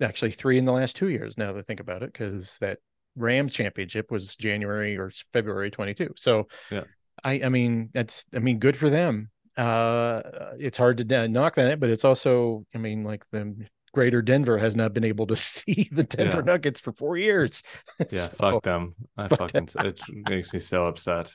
[0.00, 1.36] Actually, three in the last two years.
[1.36, 2.78] Now that I think about it, because that
[3.16, 6.14] Rams championship was January or February 22.
[6.16, 6.84] So, yeah,
[7.22, 9.30] I I mean that's I mean good for them.
[9.56, 10.22] Uh,
[10.58, 13.54] it's hard to knock that, but it's also I mean like the
[13.92, 16.52] Greater Denver has not been able to see the Denver yeah.
[16.52, 17.62] Nuggets for four years.
[18.10, 18.94] Yeah, so, fuck them.
[19.16, 19.86] I fuck fucking them.
[19.86, 21.30] it makes me so upset.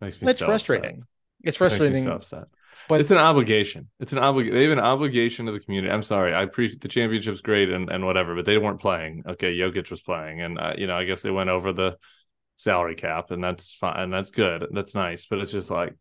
[0.00, 0.30] Makes me.
[0.30, 0.96] It's so frustrating.
[0.96, 1.06] Upset.
[1.44, 2.04] It's frustrating.
[2.04, 2.44] so upset.
[2.88, 3.88] But it's an obligation.
[3.98, 4.54] It's an obligation.
[4.54, 5.92] They have an obligation to the community.
[5.92, 6.34] I'm sorry.
[6.34, 9.24] I appreciate the championship's great and, and whatever, but they weren't playing.
[9.26, 11.96] Okay, Jokic was playing, and uh, you know, I guess they went over the
[12.56, 14.00] salary cap, and that's fine.
[14.00, 14.66] And that's good.
[14.72, 15.26] That's nice.
[15.26, 15.94] But it's just like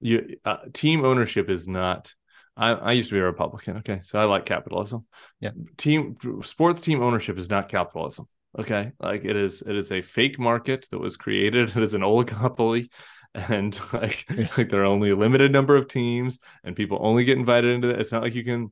[0.00, 2.12] you uh, team ownership is not.
[2.56, 3.78] I, I used to be a Republican.
[3.78, 5.06] Okay, so I like capitalism.
[5.40, 8.28] Yeah, team sports team ownership is not capitalism.
[8.58, 9.62] Okay, like it is.
[9.62, 11.70] It is a fake market that was created.
[11.76, 12.90] It is an oligopoly
[13.34, 14.56] and like yes.
[14.56, 17.90] like there are only a limited number of teams and people only get invited into
[17.90, 18.00] it.
[18.00, 18.70] It's not like you can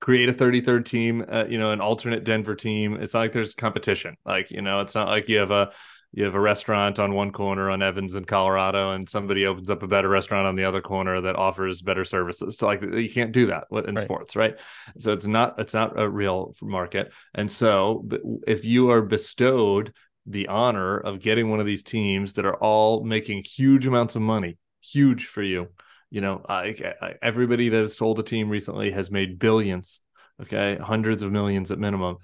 [0.00, 2.94] create a 33rd team, uh, you know, an alternate Denver team.
[2.94, 4.16] It's not like there's competition.
[4.24, 5.72] Like, you know, it's not like you have a
[6.12, 9.82] you have a restaurant on one corner on Evans in Colorado and somebody opens up
[9.82, 12.58] a better restaurant on the other corner that offers better services.
[12.58, 14.04] So like you can't do that in right.
[14.04, 14.58] sports, right?
[14.98, 17.12] So it's not it's not a real market.
[17.34, 18.08] And so
[18.46, 19.92] if you are bestowed
[20.26, 24.22] the honor of getting one of these teams that are all making huge amounts of
[24.22, 25.68] money, huge for you.
[26.10, 30.00] You know, I, I, everybody that has sold a team recently has made billions,
[30.42, 32.16] okay, hundreds of millions at minimum.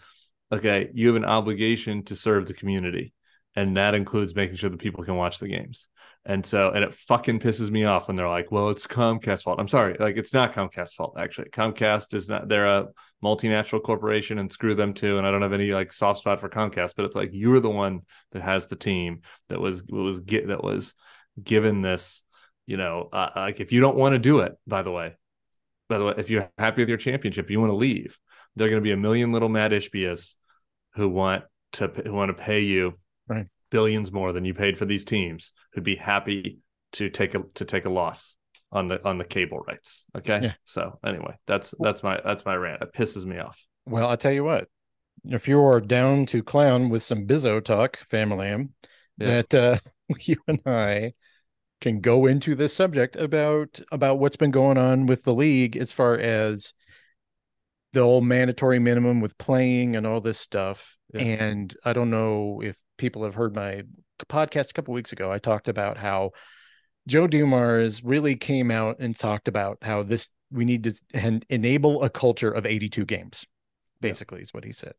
[0.51, 3.13] Okay, you have an obligation to serve the community,
[3.57, 5.89] and that includes making sure that people can watch the games.
[6.29, 9.61] And so, and it fucking pisses me off when they're like, well, it's Comcast's fault.
[9.61, 9.97] I'm sorry.
[9.99, 11.51] Like, it's not Comcast's fault, actually.
[11.51, 12.89] Comcast is not, they're a
[13.23, 15.19] multinational corporation and screw them too.
[15.19, 17.71] And I don't have any like soft spot for Comcast, but it's like, you're the
[17.71, 18.01] one
[18.33, 20.95] that has the team that was, was get, that was
[21.41, 22.25] given this,
[22.67, 25.15] you know, uh, like if you don't want to do it, by the way,
[25.89, 28.19] by the way, if you're happy with your championship, you want to leave,
[28.57, 30.35] there are going to be a million little mad Ishbias
[30.97, 34.85] who want to, who want to pay you right billions more than you paid for
[34.85, 36.59] these teams who'd be happy
[36.93, 38.37] to take a to take a loss
[38.73, 40.05] on the on the cable rights.
[40.17, 40.41] Okay.
[40.43, 40.53] Yeah.
[40.65, 42.83] So anyway, that's that's my that's my rant.
[42.83, 43.63] It pisses me off.
[43.87, 44.69] Well, I tell you what,
[45.25, 49.43] if you are down to clown with some Bizzo talk, family, yeah.
[49.43, 49.79] that uh,
[50.21, 51.15] you and I
[51.81, 55.93] can go into this subject about about what's been going on with the league as
[55.93, 56.73] far as
[57.93, 60.96] the old mandatory minimum with playing and all this stuff.
[61.13, 61.21] Yeah.
[61.23, 63.83] And I don't know if people have heard my
[64.25, 65.31] podcast a couple weeks ago.
[65.31, 66.33] I talked about how
[67.07, 72.03] Joe Dumars really came out and talked about how this we need to en- enable
[72.03, 73.45] a culture of 82 games,
[74.01, 74.95] basically, is what he said.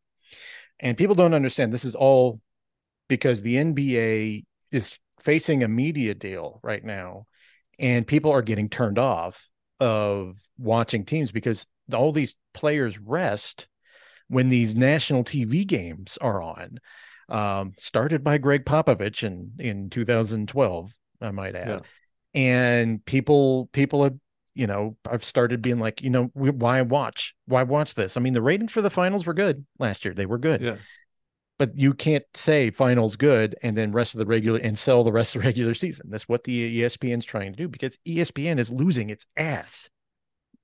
[0.79, 2.41] And people don't understand this is all
[3.07, 7.25] because the NBA is facing a media deal right now,
[7.79, 13.67] and people are getting turned off of watching teams because all these players rest
[14.29, 16.79] when these national TV games are on.
[17.29, 21.67] Um, started by Gregg Popovich in in 2012, I might add.
[21.67, 21.79] Yeah.
[22.33, 24.15] And people people have
[24.53, 28.15] you know I've started being like you know why watch why watch this?
[28.15, 30.13] I mean the ratings for the finals were good last year.
[30.13, 30.61] They were good.
[30.61, 30.77] Yeah.
[31.59, 35.11] But you can't say finals good and then rest of the regular and sell the
[35.11, 36.07] rest of the regular season.
[36.09, 39.89] That's what the ESPN's trying to do because ESPN is losing its ass.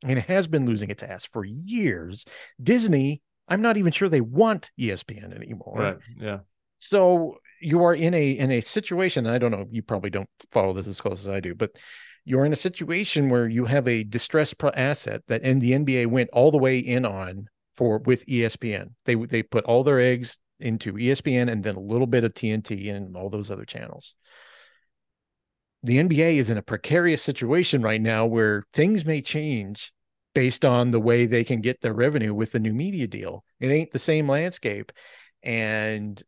[0.06, 2.26] And it has been losing its ass for years.
[2.62, 5.76] Disney, I'm not even sure they want ESPN anymore.
[5.78, 5.98] Right.
[6.18, 6.40] Yeah.
[6.80, 9.26] So you are in a in a situation.
[9.26, 9.66] I don't know.
[9.72, 11.72] You probably don't follow this as close as I do, but
[12.26, 16.08] you're in a situation where you have a distressed pro- asset that and the NBA
[16.08, 18.92] went all the way in on for with ESPN.
[19.06, 22.94] They they put all their eggs into ESPN and then a little bit of TNT
[22.94, 24.16] and all those other channels.
[25.84, 29.92] The NBA is in a precarious situation right now where things may change
[30.34, 33.44] based on the way they can get their revenue with the new media deal.
[33.60, 34.92] It ain't the same landscape.
[35.44, 36.22] And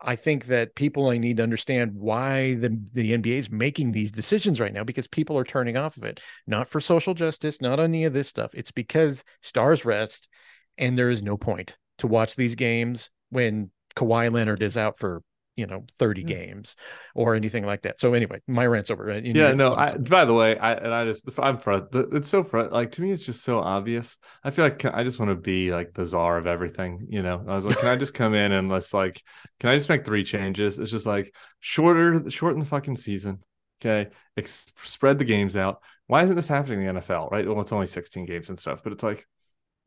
[0.00, 4.58] I think that people need to understand why the, the NBA is making these decisions
[4.58, 8.04] right now because people are turning off of it, not for social justice, not any
[8.04, 8.50] of this stuff.
[8.54, 10.28] It's because stars rest
[10.76, 15.22] and there is no point to watch these games when Kawhi Leonard is out for
[15.56, 16.26] you know 30 Yeah.
[16.28, 16.76] games
[17.14, 18.00] or anything like that.
[18.00, 19.12] So anyway, my rant's over.
[19.18, 19.74] You Yeah, need- no.
[19.74, 22.14] I, by the way, I and I just I'm frustrated.
[22.14, 24.16] It's so fr- like to me, it's just so obvious.
[24.44, 27.06] I feel like I just want to be like the czar of everything.
[27.10, 29.22] You know, I was like, can I just come in and let's like,
[29.60, 30.78] can I just make three changes?
[30.78, 33.42] It's just like shorter, shorten the fucking season.
[33.80, 35.82] Okay, Ex- spread the games out.
[36.06, 37.30] Why isn't this happening in the NFL?
[37.30, 37.46] Right?
[37.46, 39.26] Well, it's only 16 games and stuff, but it's like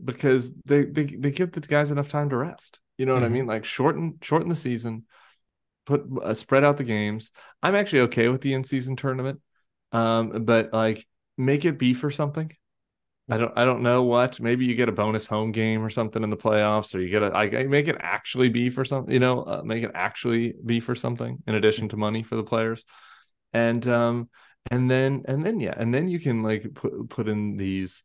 [0.04, 2.80] because they they they give the guys enough time to rest.
[2.97, 3.32] You know what I Mhm.
[3.32, 3.45] mean?
[3.47, 5.06] Like shorten shorten the season
[5.85, 7.31] put uh, spread out the games.
[7.61, 9.41] I'm actually okay with the in season tournament,
[9.91, 11.05] um, but like
[11.37, 12.51] make it be for something.
[13.29, 14.39] I don't I don't know what.
[14.39, 17.23] Maybe you get a bonus home game or something in the playoffs, or you get
[17.23, 19.11] a like make it actually be for something.
[19.11, 22.43] You know, uh, make it actually be for something in addition to money for the
[22.43, 22.83] players,
[23.53, 24.29] and um
[24.69, 28.03] and then and then yeah, and then you can like put put in these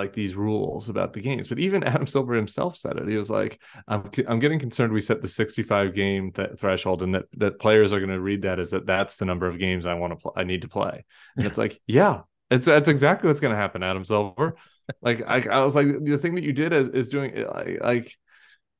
[0.00, 1.48] like these rules about the games.
[1.48, 3.08] But even Adam Silver himself said it.
[3.08, 4.92] He was like, "I'm I'm getting concerned.
[4.92, 8.42] We set the 65 game th- threshold, and that that players are going to read
[8.42, 10.32] that as that that's the number of games I want to play.
[10.36, 11.04] I need to play."
[11.36, 14.56] And it's like, yeah, it's that's exactly what's going to happen, Adam Silver.
[15.02, 18.16] like I, I was like, the thing that you did is is doing like, like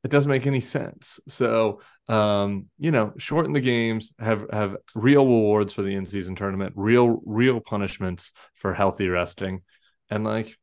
[0.03, 1.21] it doesn't make any sense.
[1.29, 6.35] So um, you know, shorten the games, have have real rewards for the in season
[6.35, 9.63] tournament, real real punishments for healthy resting,
[10.11, 10.59] and like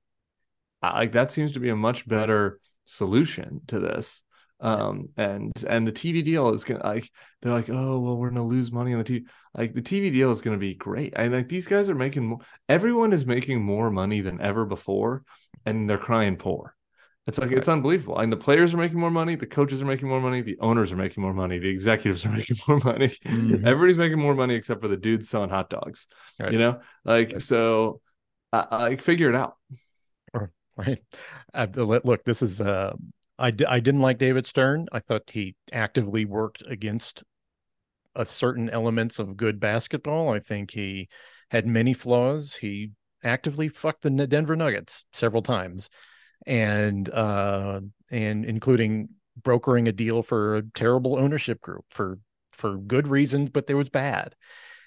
[0.83, 4.21] like that seems to be a much better solution to this.
[4.59, 7.07] Um and and the tv deal is gonna like
[7.41, 10.31] they're like oh well we're gonna lose money on the tv like the tv deal
[10.31, 11.13] is gonna be great.
[11.15, 15.23] And like these guys are making more everyone is making more money than ever before
[15.65, 16.73] and they're crying poor.
[17.27, 18.17] It's like it's unbelievable.
[18.19, 20.91] And the players are making more money the coaches are making more money the owners
[20.91, 23.09] are making more money the executives are making more money.
[23.25, 23.63] Mhm.
[23.67, 26.07] everybody's making more money except for the dudes selling hot dogs
[26.39, 26.51] Right.
[26.51, 26.79] you know?
[27.05, 27.41] Like Right.
[27.43, 28.01] so
[28.51, 29.55] I, I figure it out
[30.77, 30.99] right?
[31.53, 32.93] Uh, the- look this is uh
[33.39, 34.87] I, I didn't like david stern.
[34.91, 37.23] I thought he actively worked against
[38.15, 40.33] a certain elements of good basketball.
[40.33, 41.09] I think he
[41.51, 42.55] had many flaws.
[42.55, 42.91] He
[43.23, 45.89] actively fucked the denver nuggets several times
[46.47, 49.09] and uh and including
[49.43, 52.19] brokering a deal for a terrible ownership group for
[52.53, 54.35] for good reasons but there was bad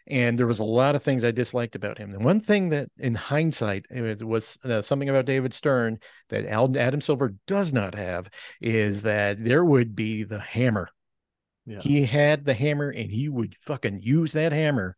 [0.06, 2.12] and there was a lot of things I disliked about him.
[2.12, 6.76] The one thing that, in hindsight, it was uh, something about David Stern that Al-
[6.76, 8.28] Adam Silver does not have
[8.60, 10.90] is that there would be the hammer.
[11.66, 14.96] yeah He had the hammer, and he would fucking use that hammer.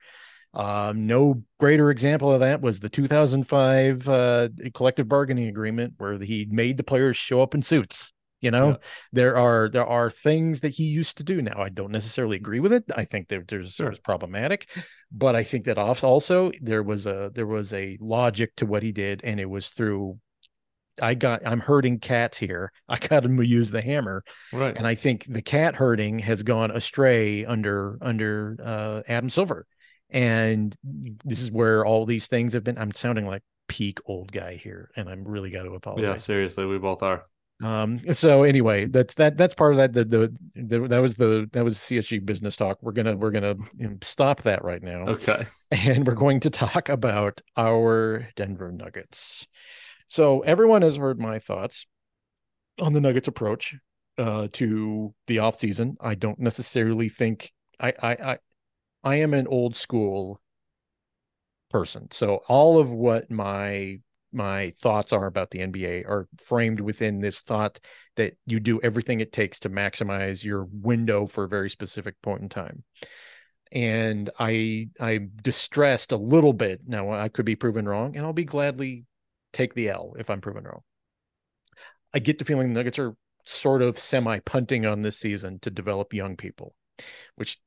[0.54, 6.46] Um, no greater example of that was the 2005 uh, collective bargaining agreement, where he
[6.50, 8.11] made the players show up in suits.
[8.42, 8.76] You know, Yeah.
[9.12, 11.40] there are there are things that he used to do.
[11.40, 12.84] Now, I don't necessarily agree with it.
[12.94, 13.86] I think that there's Sure.
[13.86, 14.68] there's problematic,
[15.10, 18.92] but I think that also there was a there was a logic to what he
[18.92, 20.18] did, and it was through.
[21.00, 22.70] I got I'm hurting cats here.
[22.88, 24.22] I got to use the hammer,
[24.52, 29.66] right and I think the cat herding has gone astray under under uh, Adam Silver,
[30.10, 30.76] and
[31.24, 32.76] this is where all these things have been.
[32.76, 36.08] I'm sounding like peak old guy here, and I'm really got to apologize.
[36.08, 37.24] yeah seriously we both are
[37.62, 39.92] Um, so anyway, that's that that's part of that.
[39.92, 42.78] The, the, the that was the that was CSG business talk.
[42.82, 43.54] We're gonna we're gonna
[44.02, 45.06] stop that right now.
[45.08, 45.46] Okay.
[45.70, 49.46] And we're going to talk about our Denver Nuggets.
[50.06, 51.86] So everyone has heard my thoughts
[52.78, 53.74] on the Nuggets approach
[54.18, 55.94] uh, to the offseason.
[56.00, 58.38] I don't necessarily think I I I
[59.04, 60.40] I am an old school
[61.70, 62.08] person.
[62.10, 63.98] So all of what my
[64.32, 67.80] my thoughts are about the NBA are framed within this thought
[68.16, 72.42] that you do everything it takes to maximize your window for a very specific point
[72.42, 72.84] in time.
[73.70, 76.80] And I I'm distressed a little bit.
[76.86, 79.06] Now I could be proven wrong, and I'll be gladly
[79.52, 80.82] take the L if I'm proven wrong.
[82.14, 85.70] I get the feeling the Nuggets are sort of semi punting on this season to
[85.70, 86.74] develop young people,
[87.36, 87.58] which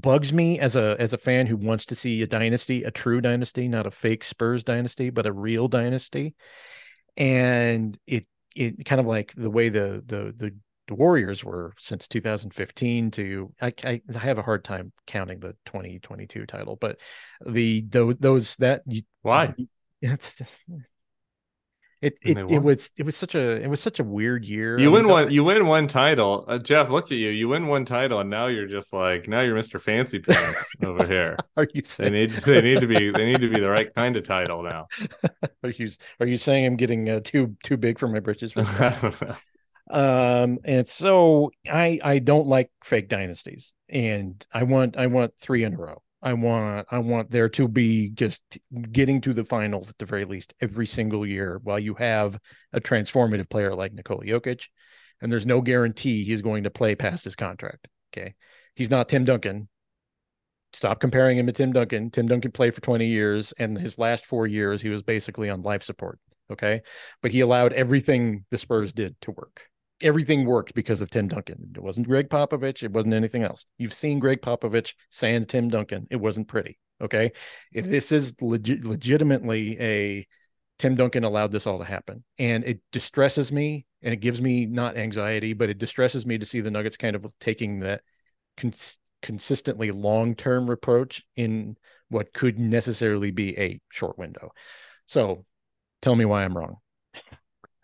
[0.00, 3.20] bugs me as a as a fan who wants to see a dynasty, a true
[3.20, 6.34] dynasty, not a fake Spurs dynasty, but a real dynasty.
[7.16, 10.54] And it it kind of like the way the the the,
[10.90, 16.46] Warriors were since 2015 to I, I, I have a hard time counting the 2022
[16.46, 16.98] title, but
[17.44, 18.84] the, the those that
[19.20, 19.54] why
[20.00, 20.62] it's just
[22.00, 24.78] it it, it was it was such a it was such a weird year.
[24.78, 26.44] You I win mean, one you win one title.
[26.46, 27.30] Uh, Jeff, look at you.
[27.30, 29.80] You win one title and now you're just like now you're Mr.
[29.80, 31.36] Fancy Pants over here.
[31.56, 33.92] Are you saying they need they need to be they need to be the right
[33.94, 34.86] kind of title now.
[35.64, 35.88] are you
[36.20, 38.54] are you saying I'm getting uh, too too big for my britches?
[39.90, 45.64] um and so I I don't like fake dynasties and I want I want 3
[45.64, 46.02] in a row.
[46.20, 48.42] I want I want there to be just
[48.90, 52.38] getting to the finals at the very least every single year while you have
[52.72, 54.64] a transformative player like Nikola Jokic
[55.20, 57.88] and there's no guarantee he's going to play past his contract.
[58.12, 58.34] Okay.
[58.74, 59.68] He's not Tim Duncan.
[60.72, 62.10] Stop comparing him to Tim Duncan.
[62.10, 65.62] Tim Duncan played for 20 years and his last 4 years he was basically on
[65.62, 66.18] life support,
[66.50, 66.82] okay?
[67.22, 69.62] But he allowed everything the Spurs did to work
[70.00, 71.72] everything worked because of Tim Duncan.
[71.74, 72.82] It wasn't Gregg Popovich.
[72.82, 73.66] It wasn't anything else.
[73.78, 76.06] You've seen Gregg Popovich sans Tim Duncan.
[76.10, 76.78] It wasn't pretty.
[77.00, 77.32] Okay.
[77.72, 77.92] If mm-hmm.
[77.92, 80.26] this is legit, legitimately a
[80.78, 82.24] Tim Duncan allowed this all to happen.
[82.38, 86.46] And it distresses me and it gives me not anxiety, but it distresses me to
[86.46, 88.02] see the Nuggets kind of taking that
[88.56, 91.76] cons- consistently long term approach in
[92.08, 94.52] what could necessarily be a short window.
[95.06, 95.44] So
[96.00, 96.76] tell me why I'm wrong.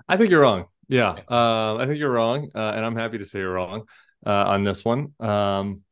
[0.09, 0.67] I think you're wrong.
[0.89, 3.85] Yeah, uh, I think you're wrong, uh, and I'm happy to say you're wrong
[4.27, 5.13] uh, on this one.
[5.21, 5.83] Um,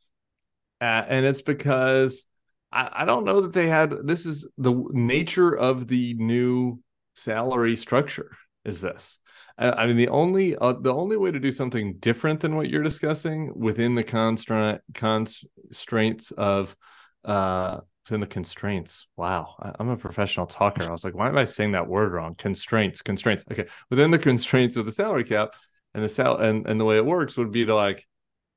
[0.80, 2.26] and it's because
[2.72, 3.94] I, I, don't know that they had.
[4.04, 6.80] This is the nature of the new
[7.14, 8.36] salary structure.
[8.64, 9.18] Is this?
[9.56, 12.68] I, I mean, the only uh, the only way to do something different than what
[12.68, 16.74] you're discussing within the constraint constraints of
[17.24, 19.06] uh within the constraints.
[19.16, 20.84] Wow, I, am a professional talker.
[20.84, 22.34] I was like, why am I saying that word wrong?
[22.34, 23.44] Constraints, constraints.
[23.50, 25.54] Okay, within the constraints of the salary cap
[25.94, 28.06] and the sal and and the way it works would be to like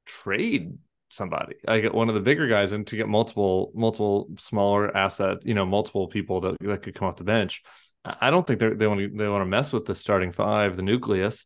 [0.05, 0.77] trade
[1.09, 1.55] somebody.
[1.67, 5.53] I get one of the bigger guys and to get multiple multiple smaller asset, you
[5.53, 7.63] know, multiple people that that could come off the bench.
[8.03, 10.83] I don't think they want to they want to mess with the starting five, the
[10.83, 11.45] nucleus.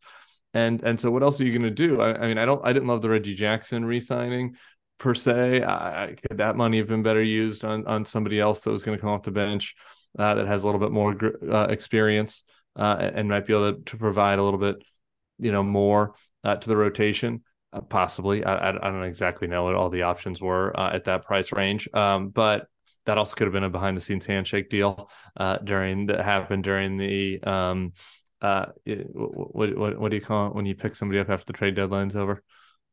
[0.54, 2.02] And and so what else are you going to do?
[2.02, 4.56] I, I, mean, I don't I didn't love the Reggie Jackson re-signing
[5.00, 5.64] per se.
[5.64, 8.97] I, could that money have been better used on on somebody else that was going
[8.97, 9.76] to come off the bench
[10.18, 11.16] uh, that has a little bit more
[11.50, 12.43] uh, experience
[12.76, 14.84] uh, and might be able to, to, provide a little bit,
[15.38, 17.43] you know, more uh, to the rotation.
[17.72, 21.24] Uh, possibly, I, I, don't exactly know what all the options were uh, at that
[21.24, 22.68] price range, um, but
[23.06, 25.10] that also could have been a behind the scenes handshake deal
[25.64, 27.93] during that happened during the um,
[28.41, 31.76] what, what what do you call it when you pick somebody up after the trade
[31.76, 32.43] deadline's over?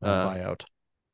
[0.03, 0.63] buyout.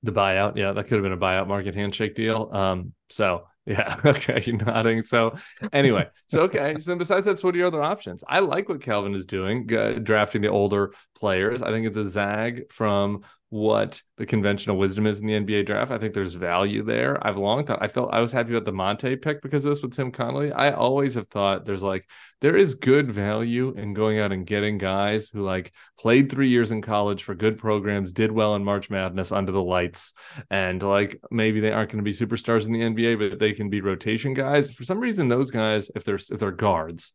[0.04, 2.50] The buyout, yeah, that could have been a buyout market handshake deal.
[2.52, 5.02] Um, so yeah, okay, you're nodding.
[5.04, 5.36] So
[5.72, 8.24] anyway, so okay, so besides that's what are your other options?
[8.28, 11.62] I like what Calvin is doing, uh, drafting the older players.
[11.62, 13.24] I think it's a zag from
[13.54, 15.92] what the conventional wisdom is in the NBA draft.
[15.92, 17.20] I think there's value there.
[17.26, 19.84] I've long thought I felt I was happy about the Monte pick because of this
[19.84, 20.52] with Tim Connelly.
[20.52, 22.10] I always have thought there's like
[22.42, 26.72] there is good value in going out and getting guys who like played three years
[26.72, 30.16] in college for good programs, did well in March Madness under the lights,
[30.50, 33.70] and like maybe they aren't going to be superstars in the NBA, but they can
[33.70, 34.72] be rotation guys.
[34.72, 37.14] For some reason, those guys, if they're if they're guards,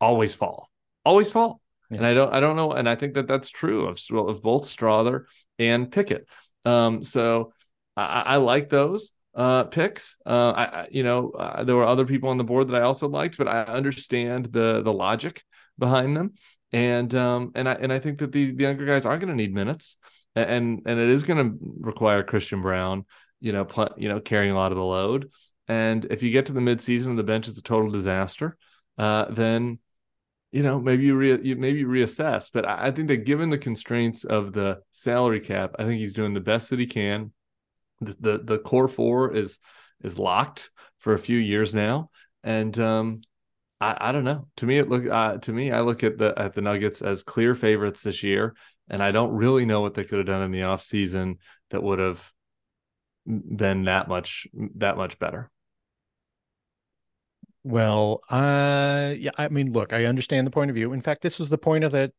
[0.00, 0.70] always fall,
[1.04, 1.60] always fall.
[1.90, 1.98] Yeah.
[1.98, 4.64] And I don't, I don't know, and I think that that's true of, of both
[4.64, 5.24] Strawther
[5.58, 6.26] and Pickett.
[6.64, 7.52] Um, so
[7.96, 10.16] I, I like those uh, picks.
[10.24, 13.08] Uh, I, you know, uh, there were other people on the board that I also
[13.08, 15.42] liked, but I understand the the logic
[15.78, 16.34] behind them,
[16.72, 19.34] and um, and I and I think that the the younger guys are going to
[19.34, 19.96] need minutes,
[20.34, 23.04] and and it is going to require Christian Braun,
[23.40, 25.30] you know, pl- you know, carrying a lot of the load.
[25.68, 28.56] And if you get to the midseason and the bench is a total disaster,
[28.98, 29.78] uh, then
[30.52, 32.50] you know, maybe you, re- you maybe reassess.
[32.52, 36.12] But I, I think that given the constraints of the salary cap, I think he's
[36.12, 37.32] doing the best that he can.
[38.00, 39.58] The the, the core four is
[40.02, 42.10] is locked for a few years now,
[42.42, 43.20] and um,
[43.80, 44.48] I, I don't know.
[44.56, 47.22] To me, it look uh, to me, I look at the at the Nuggets as
[47.22, 48.54] clear favorites this year,
[48.88, 51.36] and I don't really know what they could have done in the offseason
[51.70, 52.32] that would have
[53.26, 54.46] been that much
[54.76, 55.50] that much better.
[57.62, 60.92] Well, uh, yeah, I mean, look, I understand the point of view.
[60.92, 62.12] In fact, this was the point of that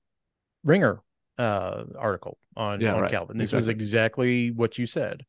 [0.64, 1.02] Ringer
[1.38, 3.12] uh, article on, Yeah, on right.
[3.12, 3.38] Calvin.
[3.38, 3.84] This was Exactly.
[3.84, 5.26] exactly what you said.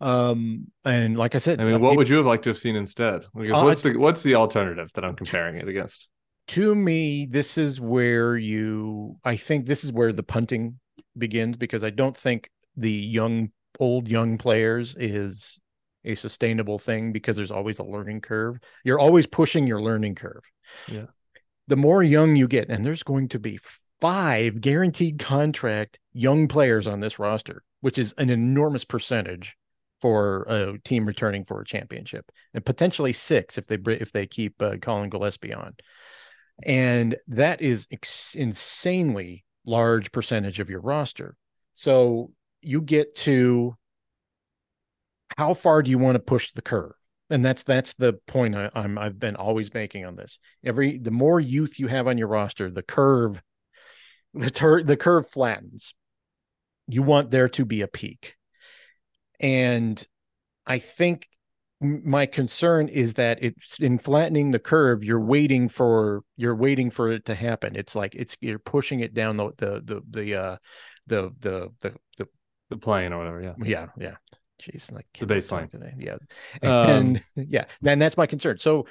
[0.00, 2.50] Um, and like I said, I mean, uh, what peop- would you have liked to
[2.50, 3.26] have seen instead?
[3.34, 6.08] Because Uh, what's the what's the alternative that I'm comparing it against?
[6.48, 10.80] to me, this is where you, I think this is where the punting
[11.16, 15.60] begins because I don't think the young, old young players is
[16.04, 18.58] a sustainable thing because there's always a learning curve.
[18.84, 20.42] You're always pushing your learning curve.
[20.88, 21.06] Yeah.
[21.68, 23.60] The more young you get, and there's going to be
[24.00, 29.56] five guaranteed contract young players on this roster, which is an enormous percentage
[30.00, 34.60] for a team returning for a championship, and potentially six if they if they keep
[34.62, 35.74] uh, Collin Gillespie on
[36.62, 41.36] and that is ex- insanely large percentage of your roster.
[41.72, 43.76] So you get to
[45.36, 46.92] how far do you want to push the curve?
[47.28, 50.38] And that's that's the point I, I'm I've been always making on this.
[50.64, 53.40] Every the more youth you have on your roster, the curve,
[54.34, 55.94] the tur- the curve flattens.
[56.88, 58.34] You want there to be a peak,
[59.38, 60.04] and
[60.66, 61.28] I think
[61.80, 67.10] my concern is that it's in flattening the curve you're waiting for you're waiting for
[67.10, 70.56] it to happen it's like it's you're pushing it down the the the the uh
[71.06, 72.28] the the the, the
[72.68, 73.40] The plane or whatever.
[73.40, 73.54] Yeah.
[73.64, 74.16] yeah yeah
[74.60, 75.70] jeez like The baseline.
[75.70, 75.94] today.
[75.98, 76.16] Yeah.
[76.62, 78.58] Um, and yeah then that's my concern.
[78.58, 78.86] So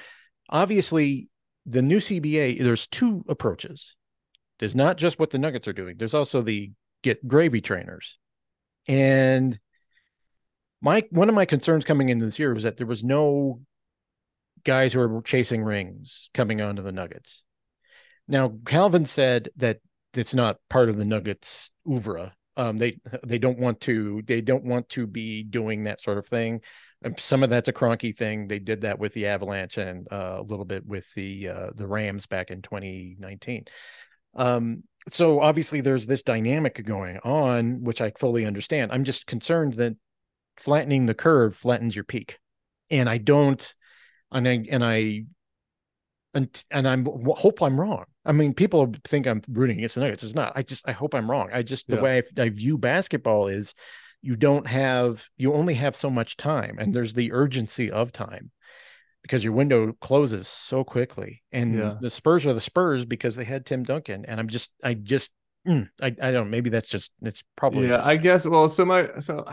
[0.49, 1.29] obviously
[1.65, 3.95] the new cba there's two approaches.
[4.59, 6.71] There's not just what the nuggets are doing there's also the
[7.03, 8.17] get gravy trainers.
[8.87, 9.59] And
[10.81, 13.61] my one of my concerns coming into this year was that there was no
[14.63, 17.43] guys who are chasing rings coming onto the nuggets.
[18.27, 19.79] Now calvin said that
[20.13, 24.65] it's not part of the nuggets oeuvre um, they they don't want to they don't
[24.65, 26.61] want to be doing that sort of thing.
[27.03, 28.47] Um, some of that's a Kroenke thing.
[28.47, 31.87] They did that with the avalanche and uh, a little bit with the uh, the
[31.87, 33.65] rams back in 2019
[34.35, 38.91] um, so obviously there's this dynamic going on which i fully understand.
[38.91, 39.95] I'm just concerned that
[40.57, 42.39] flattening the curve flattens your peak.
[42.91, 43.73] And i don't
[44.31, 45.23] and i and i
[46.33, 50.23] and, and i'm hope i'm wrong i mean people think i'm rooting against the nuggets
[50.23, 52.01] it's not i just i hope i'm wrong i just the Yeah.
[52.01, 53.73] way I, I view basketball is
[54.21, 58.51] you don't have you only have so much time and there's the urgency of time
[59.23, 61.95] because your window closes so quickly and Yeah.
[61.99, 65.31] the spurs are the spurs because they had tim duncan and i'm just i just
[65.67, 68.45] mm, I, I don't know maybe that's just it's probably yeah, just- I guess.
[68.45, 69.45] Well, so my so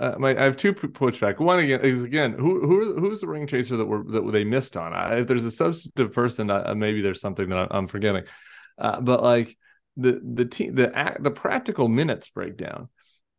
[0.00, 1.38] uh, my I have two pushback.
[1.38, 4.76] One again is again who who who's the ring chaser that were that they missed
[4.76, 4.92] on.
[4.92, 8.24] I, if there's a substantive person, I, maybe there's something that I'm forgetting.
[8.78, 9.56] Uh, but like
[9.96, 12.88] the the team the act the practical minutes breakdown.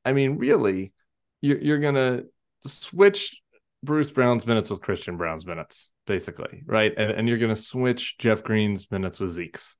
[0.05, 0.93] I mean, really,
[1.41, 2.23] you're you're gonna
[2.65, 3.41] switch
[3.81, 6.93] Bruce Brown's minutes with Christian Braun's minutes, basically, right?
[6.95, 9.75] And and you're gonna switch Jeff Green's minutes with Zeke's.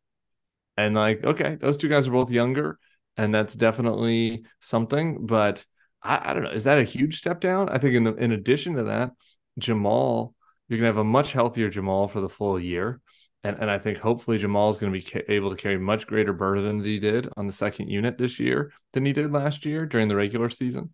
[0.75, 2.79] And like, okay, those two guys are both younger,
[3.17, 5.27] and that's definitely something.
[5.27, 5.63] But
[6.03, 7.69] I, I don't know, is that a huge step down?
[7.69, 9.11] I think in the in addition to that,
[9.57, 10.35] Jamal,
[10.67, 12.99] you're gonna have a much healthier Jamal for the full year.
[13.45, 16.07] And, and I think hopefully Jamal is going to be ca- able to carry much
[16.07, 19.65] greater burden than he did on the second unit this year than he did last
[19.65, 20.93] year during the regular season.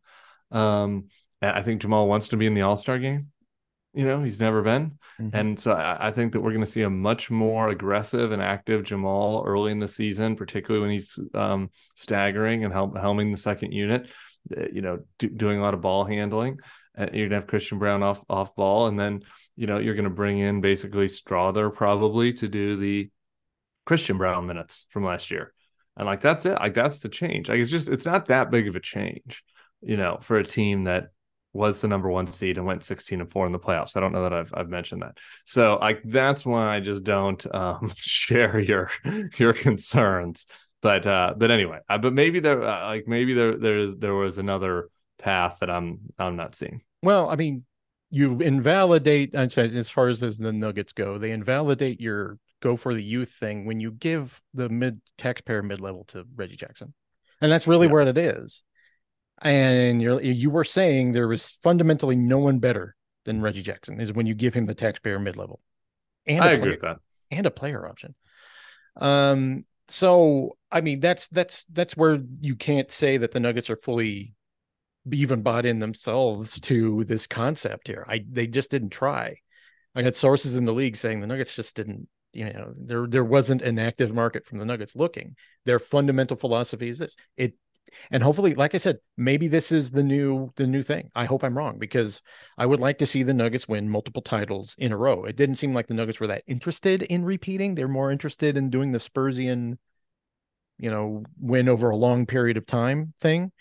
[0.50, 1.10] Um,
[1.44, 3.28] and I think Jamal wants to be in the All Star game.
[3.94, 4.98] You know, he's never been.
[5.20, 5.30] Mhm.
[5.34, 8.42] And so I, I think that we're going to see a much more aggressive and
[8.42, 13.38] active Jamal early in the season, particularly when he's um, staggering and help, helming the
[13.38, 14.10] second unit,
[14.56, 16.60] uh, you know, do, doing a lot of ball handling.
[16.98, 18.88] Uh, you're to have Christian Braun off off ball.
[18.88, 19.22] And then,
[19.56, 23.10] you know, you're to bring in basically Strawther probably to do the
[23.86, 25.54] Christian Braun minutes from last year.
[25.96, 26.54] And like, that's it.
[26.54, 27.50] Like, that's the change.
[27.50, 29.44] Like, it's just, it's not that big of a change,
[29.82, 31.10] you know, for a team that
[31.52, 33.98] was the number one seed and went 16 and four in the playoffs.
[33.98, 35.18] I don't know that I've, I've mentioned that.
[35.46, 38.92] So like, that's why I just don't um, share your,
[39.38, 40.46] your concerns.
[40.82, 44.16] But, uh, but anyway, uh, but maybe there, uh, like maybe there, there is, there
[44.16, 46.82] was another path that I'm, I'm not seeing.
[47.04, 47.66] Well, I mean,
[48.12, 51.18] you invalidate as far as the Nuggets go.
[51.18, 55.80] They invalidate your go for the youth thing when you give the mid taxpayer mid
[55.80, 56.94] level to Reggie Jackson,
[57.40, 57.94] and that's really Yeah.
[57.94, 58.64] where it is.
[59.42, 64.12] And you're you were saying there was fundamentally no one better than Reggie Jackson is
[64.12, 65.62] when you give him the taxpayer mid level,
[66.26, 66.98] and I agree player, with that.
[67.32, 68.16] and a player option.
[68.98, 73.76] Um, so I mean that's that's that's where you can't say that the Nuggets are
[73.76, 74.36] fully
[75.12, 78.06] even bought in themselves to this concept here.
[78.08, 79.38] I they just didn't try.
[79.96, 83.24] I had sources in the league saying the Nuggets just didn't, you know, there there
[83.24, 85.36] wasn't an active market from the Nuggets looking.
[85.66, 87.16] Their fundamental philosophy is this.
[87.38, 87.54] It
[88.12, 91.44] and hopefully like i said maybe this is the new the new thing i hope
[91.44, 92.22] i'm wrong because
[92.56, 95.56] i would like to see the nuggets win multiple titles in a row it didn't
[95.56, 99.00] seem like the nuggets were that interested in repeating they're more interested in doing the
[99.00, 99.80] spursian
[100.80, 103.52] you know win over a long period of time thing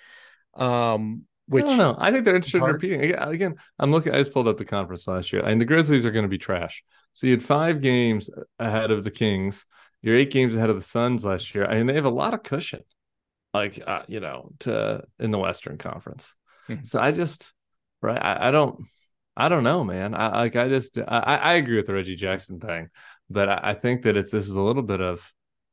[0.55, 1.97] um which I don't know.
[1.99, 3.15] I think they're interested in repeating.
[3.15, 4.15] Again, I'm looking.
[4.15, 6.37] I just pulled up the conference last year, and the Grizzlies are going to be
[6.37, 6.85] trash.
[7.15, 9.65] So you had five games ahead of the Kings.
[10.03, 11.65] You're eight games ahead of the Suns last year.
[11.65, 12.83] I and mean, they have a lot of cushion,
[13.55, 16.35] like uh, you know, to in the Western Conference.
[16.69, 16.85] Mm-hmm.
[16.85, 17.53] So I just,
[18.03, 18.21] right?
[18.21, 18.87] I, I, don't,
[19.35, 20.15] I don't know, man.
[20.15, 20.55] I like.
[20.55, 22.91] I just, I, I agree with the Reggie Jackson thing,
[23.31, 25.33] but I, I think that it's this is a little bit of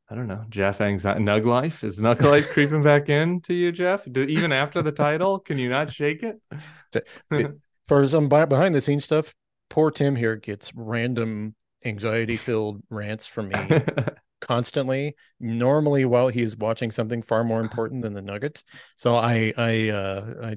[0.09, 3.71] I don't know, Jeff anxiety, Nug life is Nug life creeping back in to you,
[3.71, 4.05] Jeff?
[4.11, 7.57] Do, even after the title, can you not shake it?
[7.87, 9.33] For some behind the scenes stuff,
[9.69, 13.55] poor Tim here gets random anxiety filled rants from me
[14.41, 15.15] constantly.
[15.39, 18.63] Normally, while he is watching something far more important than the Nuggets,
[18.95, 20.55] so I I uh I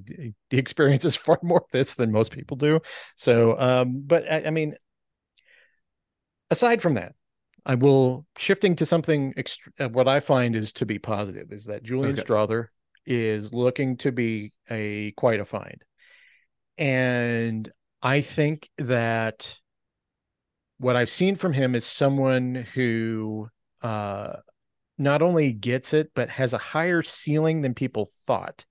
[0.50, 2.80] he experiences far more of this than most people do.
[3.16, 4.74] So, um, but I, I mean,
[6.50, 7.14] aside from that,
[7.68, 9.34] I will shifting to something
[9.78, 12.22] uh, what I find is to be positive is that Julian okay.
[12.22, 12.68] Strawther
[13.04, 15.84] is looking to be a quite a find.
[16.78, 17.70] And
[18.02, 19.60] I think that
[20.78, 23.48] what I've seen from him is someone who
[23.82, 24.36] uh,
[24.96, 28.64] not only gets it, but has a higher ceiling than people thought.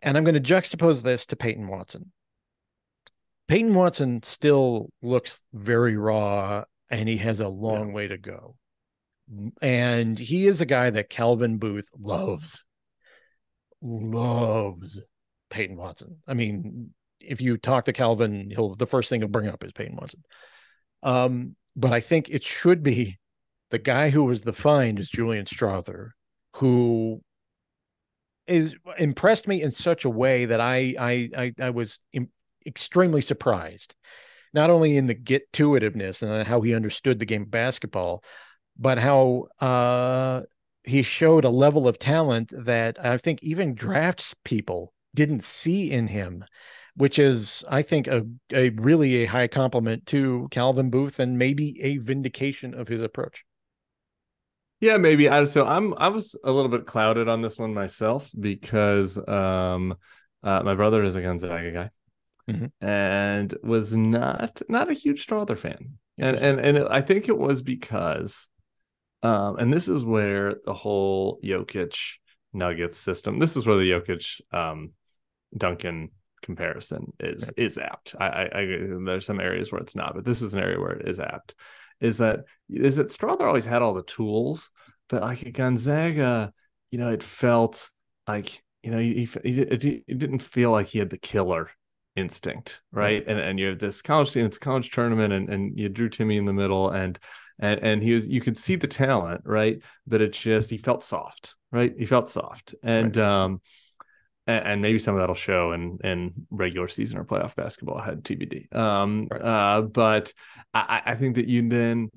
[0.00, 2.12] And I'm going to juxtapose this to Peyton Watson.
[3.48, 7.94] Peyton Watson still looks very raw and he has a long yeah.
[7.94, 8.56] way to go.
[9.60, 12.64] And he is a guy that Calvin Booth loves,
[13.82, 15.00] loves
[15.50, 16.18] Peyton Watson.
[16.28, 19.72] I mean, if you talk to Calvin, he'll the first thing he'll bring up is
[19.72, 20.22] Peyton Watson.
[21.02, 23.18] Um, but I think it should be
[23.70, 26.10] the guy who was the find is Julian Strawther,
[26.54, 27.20] who
[28.46, 32.30] is impressed me in such a way that I I I, I was Im-
[32.64, 33.94] extremely surprised
[34.56, 38.24] not only in the get to itiveness and how he understood the game of basketball,
[38.78, 40.42] but how uh,
[40.82, 46.08] he showed a level of talent that I think even drafts people didn't see in
[46.08, 46.42] him,
[46.96, 51.78] which is, I think, a, a really a high compliment to Calvin Booth and maybe
[51.82, 53.44] a vindication of his approach.
[54.80, 55.28] Yeah, maybe.
[55.28, 59.96] I so I'm I was a little bit clouded on this one myself because um
[60.42, 61.90] uh, my brother is a Gonzaga guy
[62.48, 62.66] mm-hmm.
[62.86, 65.98] and was not not a huge Strawther fan.
[66.18, 68.48] And and and I think it was because
[69.22, 71.96] um and this is where the whole Jokic
[72.52, 74.92] Nuggets system, this is where the Jokic um
[75.56, 76.10] Duncan
[76.42, 77.54] comparison is right.
[77.56, 78.14] is apt.
[78.18, 78.66] I, I, I
[79.04, 81.54] there's some areas where it's not, but this is an area where it is apt.
[82.00, 84.70] Is that is that Strawther always had all the tools,
[85.08, 86.52] but like at Gonzaga,
[86.90, 87.90] you know, it felt
[88.28, 91.70] like you know he, he, he, he didn't feel like he had the killer
[92.16, 93.22] instinct, right?
[93.26, 96.08] And and you have this college team, it's a college tournament, and and you Drew
[96.08, 97.18] Timme in the middle, and
[97.58, 99.80] and and he was you could see the talent, right?
[100.06, 101.94] But it's just he felt soft, right?
[101.96, 103.26] He felt soft, and right.
[103.26, 103.60] um,
[104.46, 108.00] and, and, maybe some of that'll show in in regular season or playoff basketball.
[108.00, 109.40] Had TBD, um, right.
[109.40, 110.32] uh, but
[110.72, 112.10] I, I think that you then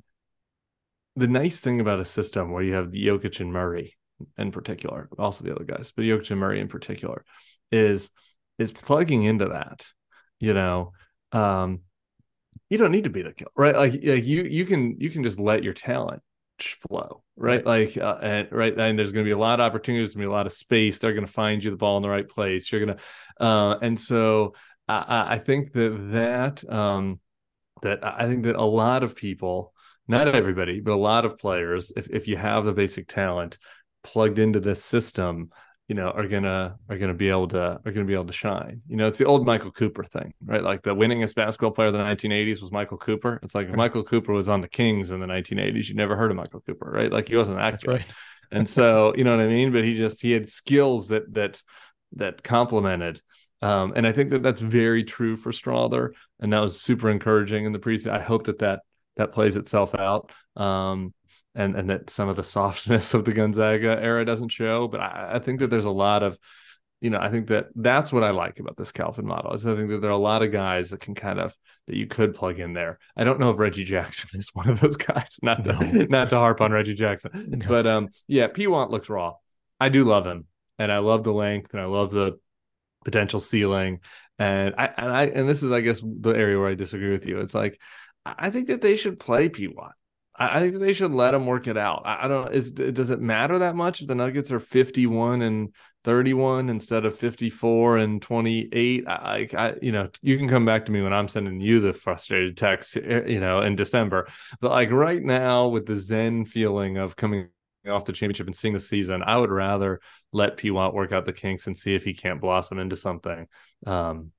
[1.16, 3.98] the nice thing about a system where you have the Jokic and Murray
[4.38, 7.24] in particular, also the other guys, but Jokic and Murray in particular,
[7.72, 8.10] is
[8.60, 9.88] is plugging into that,
[10.40, 10.92] you know,
[11.32, 11.82] um,
[12.70, 13.76] you don't need to be the killer, right?
[13.76, 16.22] Like, like you you can you can just let your talent
[16.88, 17.66] flow, right?
[17.66, 20.26] Like, uh, and right, and there's going to be a lot of opportunities, there's going
[20.26, 21.00] to be a lot of space.
[21.00, 22.72] They're going to find you the ball in the right place.
[22.72, 24.54] You're going to, uh, and so
[24.88, 27.20] I, I think that that um,
[27.82, 29.74] that I think that a lot of people,
[30.08, 33.58] not everybody, but a lot of players, if if you have the basic talent
[34.04, 35.50] plugged into this system,
[35.90, 38.82] you know are gonna are gonna be able to are gonna be able to shine.
[38.88, 40.64] You know, it's the old Michael Cooper thing, right?
[40.64, 43.40] Like the winningest basketball player of the 1980s was Michael Cooper.
[43.42, 46.30] It's like if Michael Cooper was on the Kings in the 1980s, you never heard
[46.30, 47.12] of Michael Cooper, right?
[47.12, 48.06] Like he wasn't that Right.
[48.52, 49.72] and so you know what I mean.
[49.72, 51.62] But he just he had skills that that
[52.14, 53.20] that complemented.
[53.62, 57.66] Um, and I think that that's very true for Strawther, and that was super encouraging
[57.66, 58.12] in the preseason.
[58.12, 58.82] I hope that that
[59.18, 60.32] that plays itself out.
[60.56, 61.14] Um,
[61.56, 64.88] and and that some of the softness of the Gonzaga era doesn't show.
[64.88, 66.38] But I, I think that there's a lot of
[67.02, 69.54] you know, I think that that's what I like about this Calvin model.
[69.54, 71.56] Is I think that there are a lot of guys that can kind of
[71.88, 73.00] that you could plug in there.
[73.16, 75.38] I don't know if Reggie Jackson is one of those guys.
[75.42, 76.06] Not to, no.
[76.06, 77.68] not to harp on Reggie Jackson, no.
[77.68, 79.36] but um, yeah, P Watt looks raw.
[79.80, 80.46] I do love him,
[80.78, 82.38] and I love the length, and I love the
[83.06, 84.02] potential ceiling.
[84.38, 87.26] And I and I and this is, I guess, the area where I disagree with
[87.26, 87.40] you.
[87.40, 87.80] It's like
[88.26, 89.94] I think that they should play P Watt.
[90.40, 92.04] I think they should let him work it out.
[92.06, 92.54] I don't.
[92.54, 95.74] Is does it matter that much if the Nuggets are fifty-one and
[96.06, 100.92] 31 instead of 54 and 28 I, I you know you can come back to
[100.94, 104.28] me when i'm sending you the frustrated text eh, you know in december
[104.62, 107.50] but like right now with the zen feeling of coming
[107.88, 110.00] off the championship and seeing the season i would rather
[110.32, 113.48] let P Watt work out the kinks and see if he can't blossom into something
[113.86, 114.32] um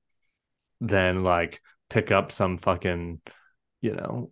[0.79, 3.21] than like pick up some fucking
[3.81, 4.31] you know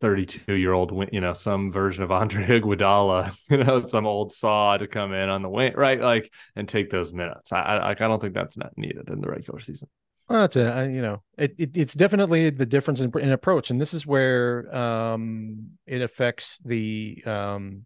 [0.00, 4.76] 32 year old, you know, some version of Andre Iguodala, you know, some old saw
[4.76, 6.00] to come in on the wing, right?
[6.00, 7.52] Like, and take those minutes.
[7.52, 9.88] I, I, I don't think that's not needed in the regular season.
[10.28, 13.70] Well, that's a, you know, it, it, it's definitely the difference in, in, approach.
[13.70, 17.84] And this is where um, it affects the um,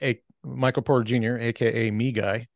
[0.00, 2.46] a, Michael Porter Jr., AKA me guy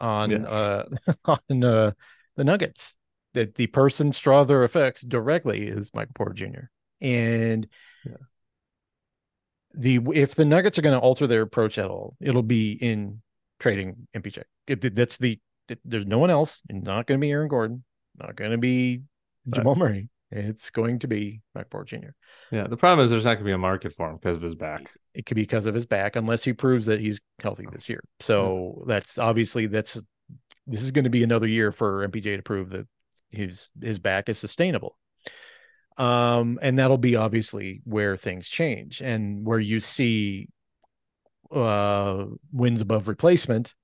[0.00, 0.46] on, yes.
[0.46, 0.84] uh,
[1.24, 1.90] on uh,
[2.36, 2.96] the Nuggets
[3.34, 6.66] that the person Strawther affects directly is Michael Porter Jr.
[7.00, 7.66] And
[8.04, 8.16] yeah
[9.76, 13.20] the if the Nuggets are going to alter their approach at all, it'll be in
[13.60, 14.42] trading MPJ.
[14.66, 16.62] It, that's the it, there's no one else.
[16.68, 17.84] It's not going to be Aaron Gordon.
[18.18, 19.02] Not going to be
[19.52, 19.78] uh, Jamal right.
[19.78, 20.08] Murray.
[20.32, 22.08] It's going to be Mike Porter Jr.
[22.50, 24.42] Yeah, the problem is there's not going to be a market for him because of
[24.42, 24.92] his back.
[25.14, 28.02] It could be because of his back, unless he proves that he's healthy this year.
[28.20, 28.94] So yeah.
[28.94, 30.00] that's obviously that's
[30.66, 32.88] this is going to be another year for MPJ to prove that
[33.30, 34.96] his his back is sustainable
[35.96, 40.48] um, and that'll be obviously where things change and where you see
[41.52, 43.74] uh, wins above replacement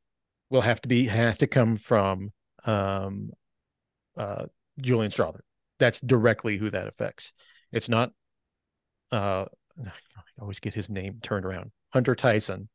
[0.51, 2.31] will have to be have to come from
[2.65, 3.31] um,
[4.17, 4.45] uh,
[4.81, 5.41] Julian Strawther.
[5.79, 7.33] That's directly who that affects.
[7.73, 8.11] It's not.
[9.11, 9.47] Uh,
[9.85, 11.71] I always get his name turned around.
[11.91, 12.69] Hunter Tyson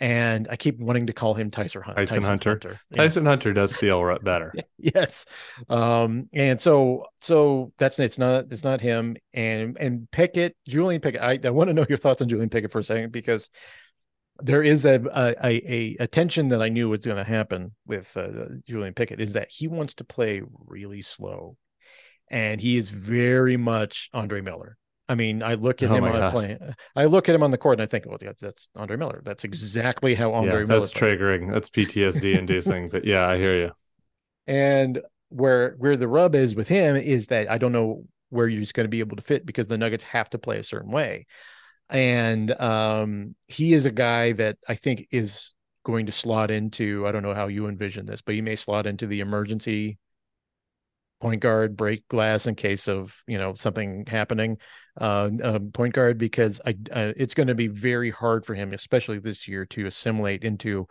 [0.00, 2.50] and I keep wanting to call him Tyson, Tyson, Tyson Hunter.
[2.50, 2.80] Hunter.
[2.94, 4.52] Tyson Hunter does feel better.
[4.78, 5.24] yes,
[5.68, 11.20] um, and so so that's it's not it's not him and and Pickett, Julian Pickett.
[11.20, 13.50] I, I want to know your thoughts on Julian Pickett for a second because
[14.40, 18.14] there is a a, a, a tension that I knew was going to happen with
[18.16, 21.56] uh, Julian Pickett is that he wants to play really slow,
[22.30, 24.76] and he is very much Andre Miller.
[25.08, 26.58] I mean, I look at oh him on playing.
[26.96, 29.20] I look at him on the court and I think, well, that's Andre Miller.
[29.24, 30.80] That's exactly how Andre yeah, Miller.
[30.80, 31.52] That's triggering.
[31.52, 32.88] That's PTSD inducing.
[32.92, 33.70] but yeah, I hear you.
[34.46, 38.72] And where where the rub is with him is that I don't know where he's
[38.72, 41.26] going to be able to fit because the Nuggets have to play a certain way,
[41.90, 45.52] and um, he is a guy that I think is
[45.84, 47.06] going to slot into.
[47.06, 49.98] I don't know how you envision this, but he may slot into the emergency
[51.20, 54.58] point guard, break glass in case of you know something happening.
[55.00, 58.72] Uh, uh point guard because I uh, it's going to be very hard for him,
[58.72, 60.86] especially this year, to assimilate into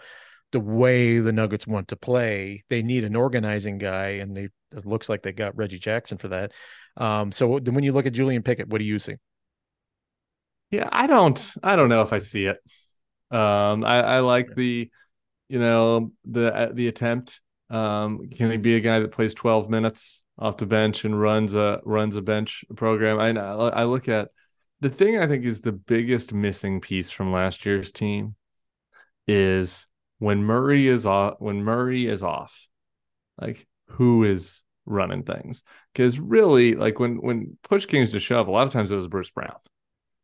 [0.51, 2.63] the way the Nuggets want to play.
[2.69, 6.29] They need an organizing guy, and they it looks like they got Reggie Jackson for
[6.29, 6.51] that.
[6.97, 9.15] Um, so when you look at Julian Pickett, what do you see?
[10.71, 12.57] Yeah, I don't I don't know if I see it.
[13.29, 14.89] Um, I, I like the
[15.49, 17.41] you know the uh, the attempt
[17.73, 21.55] um, can he be a guy that plays 12 minutes off the bench and runs
[21.55, 23.19] a runs a bench program?
[23.19, 24.29] I I look at
[24.79, 28.35] the thing I think is the biggest missing piece from last year's team
[29.27, 29.87] is
[30.19, 32.67] when Murray is off when Murray is off,
[33.41, 35.63] like who is running things?
[35.93, 39.07] Because really, like when when push games to shove, a lot of times it was
[39.07, 39.57] Bruce Brown.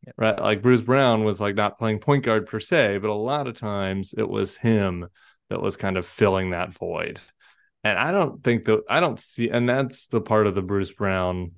[0.06, 0.12] Yeah.
[0.16, 0.38] Right.
[0.38, 3.58] Like Bruce Brown was like not playing point guard per se, but a lot of
[3.58, 5.08] times it was him
[5.50, 7.20] that was kind of filling that void.
[7.82, 10.92] And I don't think that I don't see, and that's the part of the Bruce
[10.92, 11.52] Brown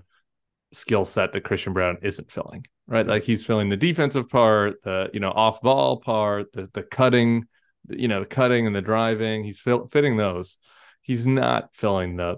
[0.73, 3.07] skill set that Christian Braun isn't filling, right?
[3.07, 7.47] Like he's filling the defensive part, the you know off ball part, the the cutting,
[7.89, 9.43] you know the cutting and the driving.
[9.43, 10.59] He's fill, fitting those.
[11.01, 12.37] He's not filling the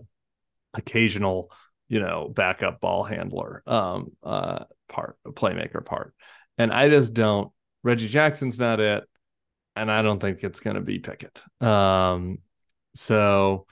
[0.72, 1.50] occasional
[1.88, 6.14] you know backup ball handler um uh part playmaker part
[6.58, 7.52] and i just don't
[7.84, 9.04] reggie jackson's not it
[9.76, 11.42] and I don't think it's going to be Pickett.
[11.62, 12.38] Um,
[12.94, 13.66] so,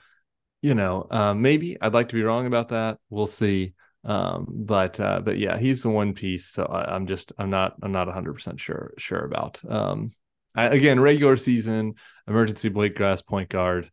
[0.61, 2.97] you know, uh, maybe I'd like to be wrong about that.
[3.09, 3.73] We'll see.
[4.05, 6.49] Um, but uh, but yeah, he's the one piece.
[6.51, 9.61] So I, am just I'm not I'm not 100 percent sure sure about.
[9.67, 10.11] Um,
[10.55, 11.95] I, again, regular season
[12.27, 13.89] emergency Blake Grass point guard,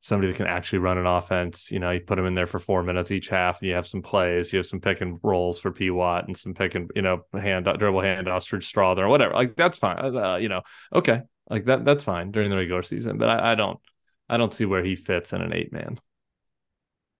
[0.00, 1.70] somebody that can actually run an offense.
[1.70, 3.86] You know, you put him in there for four minutes each half, and you have
[3.86, 4.52] some plays.
[4.52, 7.22] You have some pick and rolls for P Watt and some pick and you know
[7.32, 9.32] hand dribble handoffs for Strawther or whatever.
[9.32, 10.14] Like that's fine.
[10.14, 10.60] Uh, you know,
[10.94, 13.80] okay, like that that's fine during the regular season, but I, I don't
[14.28, 15.98] I don't see where he fits in an eight man.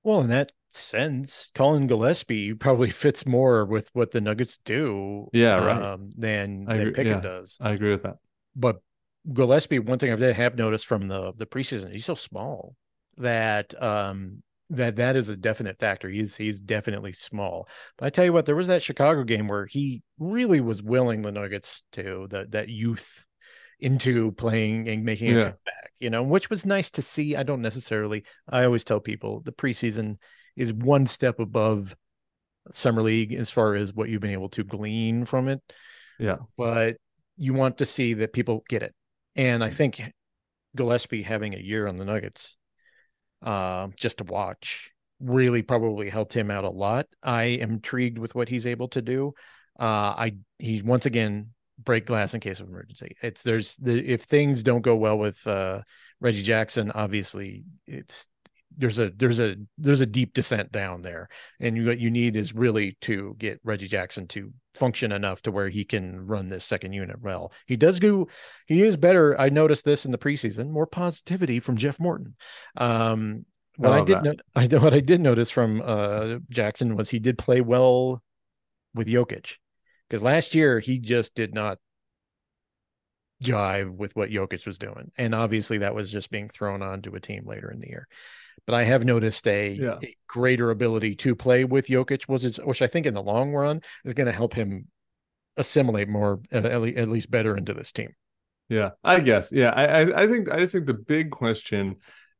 [0.02, 5.28] Well, in that sense, Collin Gillespie probably fits more with what the Nuggets do.
[5.32, 5.82] Yeah, right.
[5.82, 7.20] Um, than, I than agree- Pickett yeah.
[7.20, 7.56] does.
[7.60, 8.16] I agree with that.
[8.56, 8.80] But
[9.32, 12.76] Gillespie, one thing I have noticed from the the preseason, he's so small
[13.16, 16.08] that um that that is a definite factor.
[16.08, 17.68] He's he's definitely small.
[17.96, 21.22] But I tell you what, there was that Chicago game where he really was willing
[21.22, 23.26] the Nuggets to that that youth
[23.84, 25.42] into playing and making a Yeah.
[25.44, 27.36] comeback, you know, which was nice to see.
[27.36, 30.16] I don't necessarily I always tell people the preseason
[30.56, 31.94] is one step above
[32.72, 35.60] summer league as far as what you've been able to glean from it
[36.18, 36.36] Yeah.
[36.56, 36.96] but
[37.36, 38.94] you want to see that people get it.
[39.36, 40.00] And I think
[40.76, 42.56] Gillespie having a year on the Nuggets,
[43.42, 47.06] uh, just to watch, really probably helped him out a lot.
[47.22, 49.34] I am intrigued with what he's able to do.
[49.78, 49.84] Uh,
[50.16, 53.16] I he once again break glass in case of emergency.
[53.22, 55.82] It's there's the if things don't go well with uh,
[56.20, 58.26] Reggie Jackson, obviously it's
[58.76, 61.28] there's a there's a there's a deep descent down there
[61.60, 65.52] and you, what you need is really to get Reggie Jackson to function enough to
[65.52, 67.52] where he can run this second unit well.
[67.66, 68.28] He does go,
[68.66, 69.40] he is better.
[69.40, 72.34] I noticed this in the preseason, more positivity from Jeff Morton.
[72.76, 73.46] Um,
[73.76, 74.24] what I, love did that.
[74.24, 78.22] not, I what I did notice from uh, Jackson was he did play well
[78.94, 79.56] with Jokic
[80.08, 81.78] because last year he just did not
[83.42, 87.20] jive with what Jokic was doing, and obviously that was just being thrown onto a
[87.20, 88.08] team later in the year.
[88.66, 89.98] But I have noticed a, Yeah.
[90.02, 93.52] a greater ability to play with Jokic, was his, which I think in the long
[93.52, 94.86] run is going to help him
[95.56, 98.10] assimilate more, at, at least better into this team.
[98.68, 99.52] Yeah, I guess.
[99.52, 101.96] Yeah, I, I, I think I just think the big question,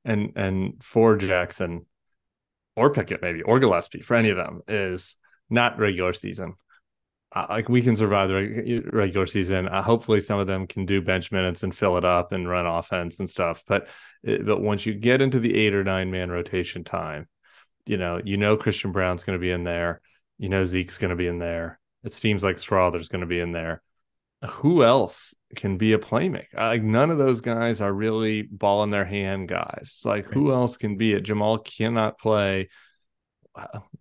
[0.06, 1.84] and and for Jackson,
[2.76, 5.16] or Pickett maybe, or Gillespie, for any of them, is
[5.50, 6.54] not regular season.
[7.34, 9.68] Uh, like we can survive the regular season.
[9.68, 12.66] Uh, hopefully, some of them can do bench minutes and fill it up and run
[12.66, 13.62] offense and stuff.
[13.66, 13.88] But
[14.22, 17.28] it, but once you get into the eight or nine man rotation time,
[17.86, 20.00] you know you know Christian Braun's going to be in there.
[20.38, 21.80] You know Zeke's going to be in there.
[22.04, 23.82] It seems like Strawther's going to be in there
[24.48, 26.54] who else can be a playmaker?
[26.54, 30.02] Like none of those guys are really ball in their hand guys.
[30.04, 31.22] Like who else can be it?
[31.22, 32.68] Jamal cannot play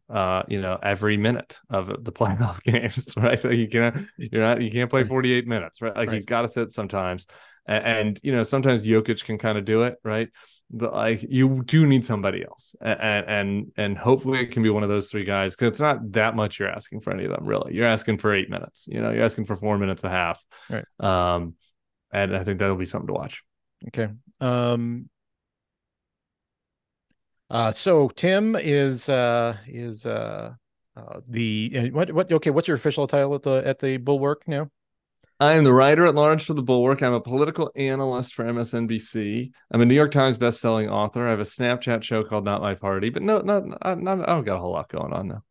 [0.10, 3.43] uh you know every minute of the playoff games right?
[3.43, 5.95] Like you cannot you're not you can't play 48 minutes right?
[5.95, 6.16] Like Right.
[6.16, 7.28] he's got to sit sometimes.
[7.66, 10.30] And, and you know sometimes Jokic can kind of do it right?
[10.72, 12.76] But like you do need somebody else.
[12.82, 16.12] And and and hopefully it can be one of those three guys because it's not
[16.14, 17.74] that much you're asking for any of them really.
[17.76, 19.12] You're asking for eight minutes you know?
[19.12, 20.43] You're asking for four minutes and a half.
[20.70, 20.86] Right.
[20.99, 21.56] um
[22.12, 23.43] and i think that'll be something to watch.
[23.88, 24.10] Okay.
[24.39, 25.10] Um,
[27.50, 30.54] uh, so Tim is uh, is uh,
[30.96, 32.50] uh, the what what okay?
[32.50, 34.70] What's your official title at the at the Bulwark now?
[35.39, 37.02] I am the writer at large for the Bulwark.
[37.02, 39.52] I'm a political analyst for MSNBC.
[39.72, 41.28] I'm a New York Times best-selling author.
[41.28, 44.46] I have a Snapchat show called Not My Party, but no, not, not, I don't
[44.46, 45.44] got a whole lot going on now.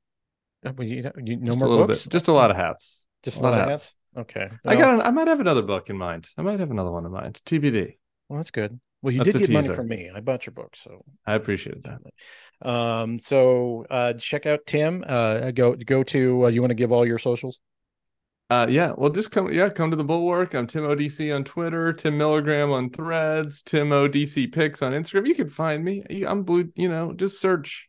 [0.65, 2.05] Uh, well, you, you, no just more a books?
[2.05, 3.05] bit, just a lot of hats.
[3.23, 3.95] Just a lot of hats.
[4.17, 4.49] Okay.
[4.65, 4.95] I got.
[4.95, 6.29] An, I might have another book in mind.
[6.39, 7.41] I might have another one in mind.
[7.45, 7.97] TBD.
[8.29, 8.79] Well, that's good.
[9.03, 10.11] Well, you That's did get money from me.
[10.15, 12.69] I bought your book, so I appreciate that.
[12.69, 15.05] um, so uh, check out Tim.
[15.07, 16.47] Uh, go go to.
[16.47, 17.59] Uh, you want to give all your socials?
[18.49, 20.55] Uh, yeah, well, just come, yeah, come to the Bulwark.
[20.55, 25.27] I'm Tim ODC on Twitter, Tim Milligram on Threads, Tim ODC Pics on Instagram.
[25.27, 26.05] You can find me.
[26.27, 26.71] I'm blue.
[26.77, 27.89] You know, just search.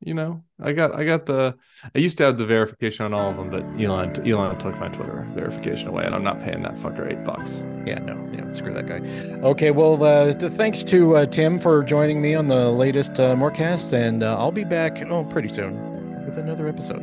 [0.00, 1.56] You know, I got, I got the.
[1.92, 4.88] I used to have the verification on all of them, but Elon, Elon took my
[4.88, 7.64] Twitter verification away, and I'm not paying that fucker eight bucks.
[7.84, 8.98] Yeah, no, yeah, screw that guy.
[9.42, 13.34] Okay, well, uh, th- thanks to uh, Tim for joining me on the latest uh,
[13.34, 17.02] Morecast, and uh, I'll be back oh pretty soon with another episode.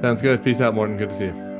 [0.00, 0.42] Sounds good.
[0.42, 0.96] Peace out, Morton.
[0.96, 1.57] Good to see you.